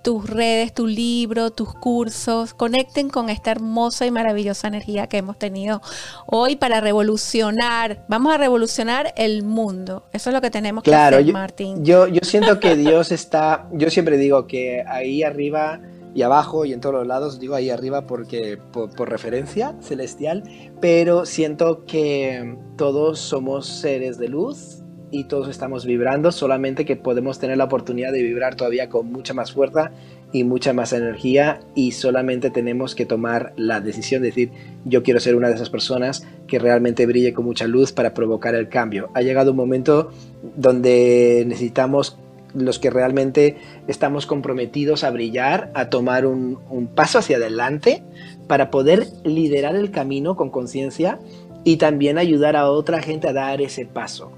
tus 0.01 0.29
redes, 0.29 0.73
tu 0.73 0.87
libro, 0.87 1.51
tus 1.51 1.73
cursos, 1.73 2.53
conecten 2.53 3.09
con 3.09 3.29
esta 3.29 3.51
hermosa 3.51 4.05
y 4.05 4.11
maravillosa 4.11 4.67
energía 4.67 5.07
que 5.07 5.17
hemos 5.17 5.37
tenido 5.37 5.81
hoy 6.25 6.55
para 6.55 6.81
revolucionar. 6.81 8.05
Vamos 8.07 8.33
a 8.33 8.37
revolucionar 8.37 9.13
el 9.15 9.43
mundo. 9.43 10.05
Eso 10.13 10.29
es 10.29 10.33
lo 10.33 10.41
que 10.41 10.49
tenemos 10.49 10.83
que 10.83 10.93
hacer, 10.93 11.31
Martín. 11.31 11.83
Yo, 11.83 12.07
yo 12.07 12.21
siento 12.23 12.59
que 12.59 12.75
Dios 12.75 13.11
está, 13.11 13.67
yo 13.71 13.89
siempre 13.89 14.17
digo 14.17 14.47
que 14.47 14.83
ahí 14.87 15.23
arriba 15.23 15.79
y 16.13 16.23
abajo 16.23 16.65
y 16.65 16.73
en 16.73 16.81
todos 16.81 16.95
los 16.95 17.07
lados, 17.07 17.39
digo 17.39 17.55
ahí 17.55 17.69
arriba 17.69 18.05
porque 18.05 18.57
por 18.71 19.09
referencia 19.09 19.75
celestial, 19.81 20.43
pero 20.81 21.25
siento 21.25 21.85
que 21.85 22.57
todos 22.75 23.19
somos 23.19 23.65
seres 23.67 24.17
de 24.17 24.27
luz 24.27 24.80
y 25.11 25.25
todos 25.25 25.49
estamos 25.49 25.85
vibrando, 25.85 26.31
solamente 26.31 26.85
que 26.85 26.95
podemos 26.95 27.37
tener 27.37 27.57
la 27.57 27.65
oportunidad 27.65 28.13
de 28.13 28.23
vibrar 28.23 28.55
todavía 28.55 28.89
con 28.89 29.11
mucha 29.11 29.33
más 29.33 29.51
fuerza 29.51 29.91
y 30.31 30.45
mucha 30.45 30.71
más 30.71 30.93
energía 30.93 31.59
y 31.75 31.91
solamente 31.91 32.49
tenemos 32.49 32.95
que 32.95 33.05
tomar 33.05 33.53
la 33.57 33.81
decisión 33.81 34.21
de 34.21 34.29
decir 34.29 34.51
yo 34.85 35.03
quiero 35.03 35.19
ser 35.19 35.35
una 35.35 35.49
de 35.49 35.55
esas 35.55 35.69
personas 35.69 36.25
que 36.47 36.59
realmente 36.59 37.05
brille 37.05 37.33
con 37.33 37.45
mucha 37.45 37.67
luz 37.67 37.91
para 37.91 38.13
provocar 38.13 38.55
el 38.55 38.69
cambio. 38.69 39.09
Ha 39.13 39.21
llegado 39.21 39.51
un 39.51 39.57
momento 39.57 40.11
donde 40.55 41.43
necesitamos 41.45 42.17
los 42.53 42.79
que 42.79 42.89
realmente 42.89 43.57
estamos 43.87 44.25
comprometidos 44.25 45.03
a 45.03 45.11
brillar, 45.11 45.71
a 45.73 45.89
tomar 45.89 46.25
un, 46.25 46.59
paso 46.95 47.19
hacia 47.19 47.37
adelante 47.37 48.03
para 48.47 48.71
poder 48.71 49.07
liderar 49.23 49.75
el 49.75 49.91
camino 49.91 50.35
con 50.35 50.49
conciencia 50.49 51.19
y 51.63 51.77
también 51.77 52.17
ayudar 52.17 52.55
a 52.55 52.69
otra 52.69 53.01
gente 53.01 53.27
a 53.29 53.33
dar 53.33 53.61
ese 53.61 53.85
paso 53.85 54.31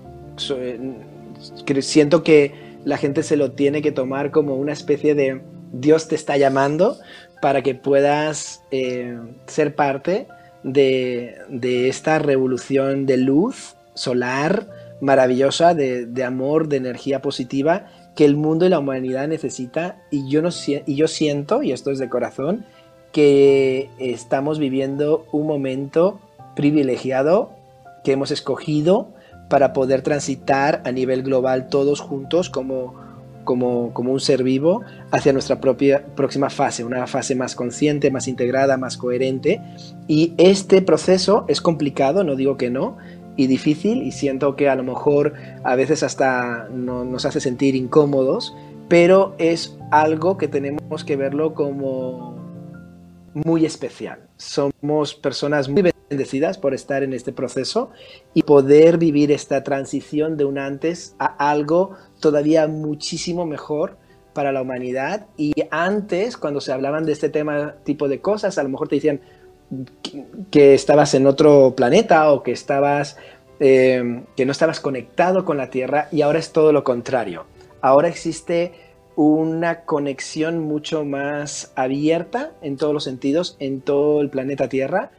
siento 1.82 2.24
que 2.24 2.52
la 2.86 2.98
gente 2.98 3.24
se 3.24 3.38
lo 3.38 3.52
tiene 3.52 3.82
que 3.82 3.92
tomar 3.92 4.32
como 4.32 4.56
una 4.56 4.74
especie 4.74 5.16
de 5.16 5.42
Dios 5.74 6.08
te 6.08 6.16
está 6.16 6.38
llamando 6.38 6.98
para 7.42 7.62
que 7.64 7.76
puedas 7.76 8.62
eh, 8.72 9.18
ser 9.48 9.76
parte 9.76 10.28
de, 10.64 11.90
esta 11.90 12.20
revolución 12.20 13.06
de 13.06 13.18
luz 13.18 13.76
solar 13.96 14.68
maravillosa, 15.02 15.74
de, 15.74 16.24
amor, 16.24 16.70
de 16.70 16.78
energía 16.78 17.22
positiva 17.22 17.88
que 18.16 18.26
el 18.26 18.38
mundo 18.38 18.66
y 18.66 18.70
la 18.70 18.80
humanidad 18.80 19.28
necesita. 19.28 19.98
Y 20.12 20.30
yo, 20.30 20.42
no, 20.42 20.50
y 20.68 20.96
yo 20.96 21.08
siento, 21.08 21.64
y 21.64 21.72
esto 21.72 21.92
es 21.92 22.00
de 22.00 22.08
corazón, 22.08 22.66
que 23.12 23.90
estamos 24.00 24.60
viviendo 24.60 25.26
un 25.32 25.48
momento 25.48 26.20
privilegiado 26.56 27.52
que 28.04 28.14
hemos 28.14 28.32
escogido 28.32 29.10
para 29.50 29.74
poder 29.74 30.02
transitar 30.02 30.82
a 30.86 30.92
nivel 30.92 31.24
global 31.24 31.68
todos 31.68 32.00
juntos 32.00 32.50
como, 32.50 32.96
como, 33.44 33.92
un 33.94 34.20
ser 34.20 34.44
vivo 34.44 34.82
hacia 35.12 35.34
nuestra 35.34 35.60
propia 35.60 36.06
próxima 36.16 36.50
fase, 36.50 36.84
una 36.84 37.08
fase 37.08 37.36
más 37.36 37.56
consciente, 37.56 38.12
más 38.12 38.28
integrada, 38.28 38.78
más 38.78 38.98
coherente. 38.98 39.62
Y 40.08 40.34
este 40.38 40.82
proceso 40.82 41.46
es 41.48 41.62
complicado, 41.62 42.24
no 42.24 42.36
digo 42.36 42.58
que 42.58 42.70
no, 42.70 42.98
y 43.36 43.48
difícil, 43.48 44.04
y 44.04 44.12
siento 44.12 44.56
que 44.56 44.70
a 44.70 44.76
lo 44.76 44.84
mejor 44.84 45.34
a 45.64 45.76
veces 45.76 46.04
hasta 46.04 46.68
nos 46.70 47.26
hace 47.26 47.40
sentir 47.40 47.76
incómodos, 47.76 48.56
pero 48.88 49.36
es 49.38 49.78
algo 49.92 50.38
que 50.38 50.48
tenemos 50.48 51.04
que 51.04 51.16
verlo 51.16 51.54
como 51.54 52.36
muy 53.34 53.66
especial. 53.66 54.20
Somos 54.38 55.16
personas 55.16 55.68
muy 55.70 55.93
bendecidas 56.14 56.60
por 56.60 56.76
estar 56.76 57.02
en 57.02 57.14
este 57.14 57.34
proceso 57.34 57.90
y 58.36 58.44
poder 58.44 59.00
vivir 59.00 59.32
esta 59.32 59.64
transición 59.64 60.38
de 60.38 60.46
un 60.46 60.60
antes 60.60 61.16
a 61.18 61.26
algo 61.50 61.96
todavía 62.20 62.68
muchísimo 62.68 63.46
mejor 63.48 63.98
para 64.34 64.52
la 64.52 64.62
humanidad. 64.62 65.26
Y 65.38 65.54
antes, 65.72 66.38
cuando 66.38 66.62
se 66.62 66.72
hablaban 66.72 67.06
de 67.06 67.14
este 67.14 67.30
tema, 67.30 67.76
tipo 67.84 68.08
de 68.08 68.22
cosas, 68.22 68.58
a 68.60 68.64
lo 68.64 68.70
mejor 68.70 68.88
te 68.90 68.96
decían 68.96 69.22
que, 70.52 70.76
estabas 70.76 71.16
en 71.16 71.26
otro 71.26 71.74
planeta 71.76 72.32
o 72.32 72.44
que 72.44 72.52
estabas 72.52 73.18
eh, 73.60 74.24
que 74.36 74.46
no 74.46 74.52
estabas 74.52 74.80
conectado 74.80 75.46
con 75.46 75.58
la 75.58 75.72
Tierra 75.72 76.10
y 76.12 76.22
ahora 76.22 76.38
es 76.38 76.52
todo 76.52 76.72
lo 76.72 76.84
contrario. 76.84 77.46
Ahora 77.82 78.08
existe 78.08 78.72
una 79.16 79.82
conexión 79.82 80.60
mucho 80.60 81.06
más 81.06 81.72
abierta 81.76 82.52
en 82.62 82.78
todos 82.78 82.94
los 82.94 83.04
sentidos, 83.04 83.56
en 83.60 83.82
todo 83.82 84.22
el 84.22 84.30
planeta 84.30 84.70
Tierra, 84.70 85.12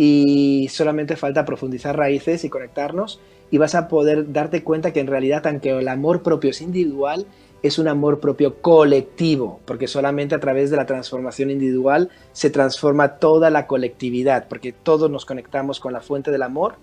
y 0.00 0.68
solamente 0.70 1.16
falta 1.16 1.44
profundizar 1.44 1.96
raíces 1.96 2.44
y 2.44 2.48
conectarnos, 2.48 3.20
y 3.50 3.58
vas 3.58 3.74
a 3.74 3.88
poder 3.88 4.32
darte 4.32 4.62
cuenta 4.62 4.92
que 4.92 5.00
en 5.00 5.08
realidad, 5.08 5.44
aunque 5.46 5.70
el 5.70 5.88
amor 5.88 6.22
propio 6.22 6.50
es 6.50 6.62
individual, 6.62 7.26
es 7.64 7.80
un 7.80 7.88
amor 7.88 8.20
propio 8.20 8.62
colectivo, 8.62 9.58
porque 9.64 9.88
solamente 9.88 10.36
a 10.36 10.40
través 10.40 10.70
de 10.70 10.76
la 10.76 10.86
transformación 10.86 11.50
individual 11.50 12.10
se 12.32 12.50
transforma 12.50 13.16
toda 13.16 13.50
la 13.50 13.66
colectividad, 13.66 14.46
porque 14.48 14.72
todos 14.72 15.10
nos 15.10 15.26
conectamos 15.26 15.80
con 15.80 15.92
la 15.92 16.00
fuente 16.00 16.30
del 16.30 16.42
amor 16.42 16.76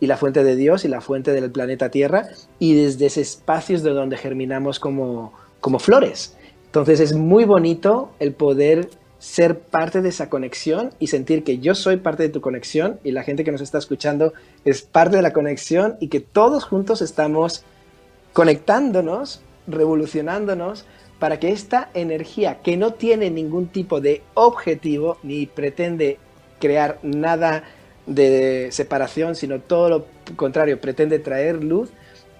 y 0.00 0.06
la 0.06 0.16
fuente 0.16 0.42
de 0.42 0.56
Dios 0.56 0.86
y 0.86 0.88
la 0.88 1.02
fuente 1.02 1.32
del 1.32 1.50
planeta 1.50 1.90
Tierra, 1.90 2.28
y 2.58 2.74
desde 2.74 3.06
ese 3.06 3.20
espacio 3.20 3.76
es 3.76 3.82
de 3.82 3.90
donde 3.90 4.16
germinamos 4.16 4.80
como, 4.80 5.34
como 5.60 5.78
flores. 5.78 6.38
Entonces 6.64 7.00
es 7.00 7.14
muy 7.14 7.44
bonito 7.44 8.12
el 8.18 8.32
poder 8.32 8.88
ser 9.22 9.60
parte 9.60 10.02
de 10.02 10.08
esa 10.08 10.28
conexión 10.28 10.90
y 10.98 11.06
sentir 11.06 11.44
que 11.44 11.60
yo 11.60 11.76
soy 11.76 11.98
parte 11.98 12.24
de 12.24 12.28
tu 12.28 12.40
conexión 12.40 12.98
y 13.04 13.12
la 13.12 13.22
gente 13.22 13.44
que 13.44 13.52
nos 13.52 13.60
está 13.60 13.78
escuchando 13.78 14.32
es 14.64 14.82
parte 14.82 15.14
de 15.14 15.22
la 15.22 15.32
conexión 15.32 15.96
y 16.00 16.08
que 16.08 16.18
todos 16.18 16.64
juntos 16.64 17.00
estamos 17.02 17.62
conectándonos, 18.32 19.40
revolucionándonos 19.68 20.86
para 21.20 21.38
que 21.38 21.52
esta 21.52 21.88
energía 21.94 22.62
que 22.64 22.76
no 22.76 22.94
tiene 22.94 23.30
ningún 23.30 23.68
tipo 23.68 24.00
de 24.00 24.22
objetivo 24.34 25.18
ni 25.22 25.46
pretende 25.46 26.18
crear 26.58 26.98
nada 27.04 27.62
de 28.06 28.70
separación, 28.72 29.36
sino 29.36 29.60
todo 29.60 29.88
lo 29.88 30.06
contrario, 30.34 30.80
pretende 30.80 31.20
traer 31.20 31.62
luz, 31.62 31.90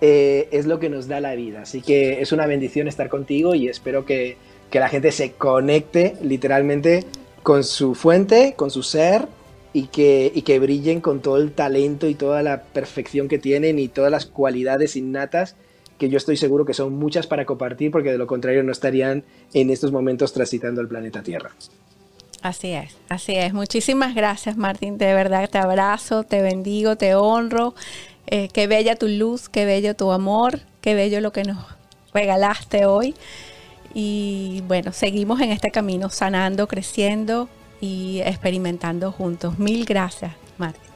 eh, 0.01 0.49
es 0.51 0.67
lo 0.67 0.81
que 0.81 0.89
nos 0.89 1.07
da 1.07 1.21
la 1.21 1.37
vida. 1.37 1.63
Así 1.63 1.81
que 1.81 2.21
es 2.23 2.33
una 2.33 2.47
bendición 2.47 2.89
estar 2.89 3.09
contigo 3.09 3.55
y 3.55 3.69
espero 3.69 4.05
que, 4.05 4.37
la 4.81 4.89
gente 4.89 5.13
se 5.13 5.33
conecte 5.33 6.17
literalmente 6.23 7.05
con 7.43 7.65
su 7.65 7.95
fuente, 7.95 8.55
con 8.57 8.71
su 8.71 8.83
ser 8.83 9.27
y 9.73 9.87
que, 9.87 10.31
y 10.35 10.43
que 10.43 10.59
brillen 10.59 11.01
con 11.01 11.21
todo 11.21 11.39
el 11.39 11.53
talento 11.53 12.07
y 12.09 12.15
toda 12.15 12.43
la 12.43 12.63
perfección 12.63 13.29
que 13.29 13.39
tienen 13.39 13.79
y 13.79 13.89
todas 13.89 14.11
las 14.11 14.27
cualidades 14.27 14.97
innatas 14.97 15.57
que 15.99 16.09
yo 16.09 16.19
estoy 16.19 16.37
seguro 16.37 16.65
que 16.65 16.75
son 16.75 16.95
muchas 16.95 17.27
para 17.27 17.45
compartir 17.45 17.91
porque 17.91 18.11
de 18.11 18.19
lo 18.19 18.27
contrario 18.27 18.63
no 18.63 18.73
estarían 18.73 19.25
en 19.55 19.71
estos 19.71 19.93
momentos 19.93 20.33
transitando 20.33 20.81
el 20.81 20.89
planeta 20.89 21.23
Tierra. 21.23 21.53
Así 22.43 22.73
es, 22.73 22.97
así 23.09 23.37
es. 23.37 23.53
Muchísimas 23.53 24.15
gracias 24.15 24.57
Martín, 24.57 24.99
de 24.99 25.15
verdad 25.15 25.49
te 25.49 25.59
abrazo, 25.59 26.25
te 26.25 26.43
bendigo, 26.43 26.97
te 26.97 27.15
honro. 27.15 27.75
Eh, 28.27 28.49
qué 28.53 28.67
bella 28.67 28.97
tu 28.97 29.07
luz, 29.07 29.49
qué 29.49 29.65
bello 29.65 29.95
tu 29.95 30.11
amor, 30.11 30.61
qué 30.81 30.95
bello 30.95 31.21
lo 31.21 31.33
que 31.33 31.45
nos 31.45 31.59
regalaste 32.13 32.87
hoy. 32.87 33.15
Y 33.95 34.63
bueno, 34.67 34.93
seguimos 34.93 35.41
en 35.41 35.51
este 35.51 35.71
camino, 35.71 36.11
sanando, 36.11 36.67
creciendo 36.69 37.49
y 37.81 38.21
experimentando 38.25 39.13
juntos. 39.13 39.59
Mil 39.59 39.85
gracias, 39.85 40.33
Martín. 40.59 40.93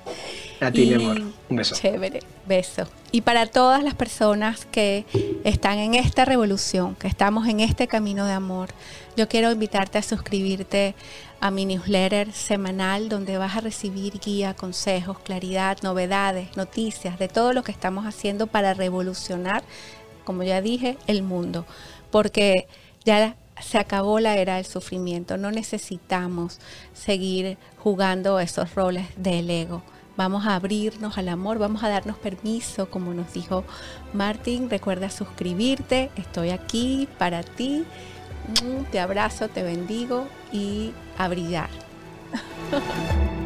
A 0.61 0.71
ti, 0.71 0.87
mi 0.87 0.95
amor. 0.95 1.23
Un 1.51 1.57
beso. 1.57 1.75
Chévere, 1.75 2.21
beso. 2.47 2.87
Y 3.13 3.21
para 3.21 3.47
todas 3.47 3.83
las 3.83 3.95
personas 3.95 4.65
que 4.65 5.05
están 5.45 5.79
en 5.79 5.95
esta 5.95 6.25
revolución, 6.25 6.95
que 6.95 7.09
estamos 7.09 7.47
en 7.47 7.61
este 7.61 7.87
camino 7.87 8.25
de 8.27 8.33
amor, 8.33 8.71
yo 9.17 9.29
quiero 9.29 9.51
invitarte 9.51 9.99
a 9.99 10.03
suscribirte 10.03 10.95
a 11.41 11.51
mi 11.51 11.67
newsletter 11.67 12.33
semanal 12.33 13.09
donde 13.09 13.37
vas 13.37 13.57
a 13.57 13.61
recibir 13.61 14.19
guía, 14.19 14.55
consejos, 14.55 15.19
claridad, 15.19 15.79
novedades, 15.83 16.57
noticias 16.57 17.19
de 17.19 17.29
todo 17.29 17.53
lo 17.53 17.63
que 17.63 17.73
estamos 17.73 18.07
haciendo 18.07 18.47
para 18.47 18.73
revolucionar, 18.75 19.63
como 20.25 20.43
ya 20.43 20.63
dije, 20.63 20.97
el 21.07 21.23
mundo. 21.23 21.67
Porque 22.11 22.67
ya 23.07 23.37
se 23.63 23.79
acabó 23.79 24.21
la 24.21 24.37
era 24.37 24.57
del 24.57 24.67
sufrimiento, 24.67 25.39
no 25.39 25.51
necesitamos 25.51 26.59
seguir 26.93 27.57
jugando 27.79 28.39
esos 28.39 28.75
roles 28.75 29.07
del 29.17 29.49
ego. 29.49 29.83
Vamos 30.17 30.47
a 30.47 30.57
abrirnos 30.57 31.19
al 31.19 31.29
amor, 31.29 31.59
vamos 31.59 31.83
a 31.83 31.89
darnos 31.89 32.17
permiso, 32.17 32.91
como 32.91 33.15
nos 33.15 33.33
dijo 33.33 33.65
Martín. 34.15 34.71
Recuerda 34.71 35.11
suscribirte, 35.11 36.11
estoy 36.17 36.51
aquí 36.51 37.09
para 37.19 37.43
ti. 37.43 37.85
Te 38.91 39.01
abrazo, 39.01 39.49
te 39.49 39.63
bendigo 39.63 40.27
y 40.53 40.93
a 41.19 41.29
brillar. 41.29 41.69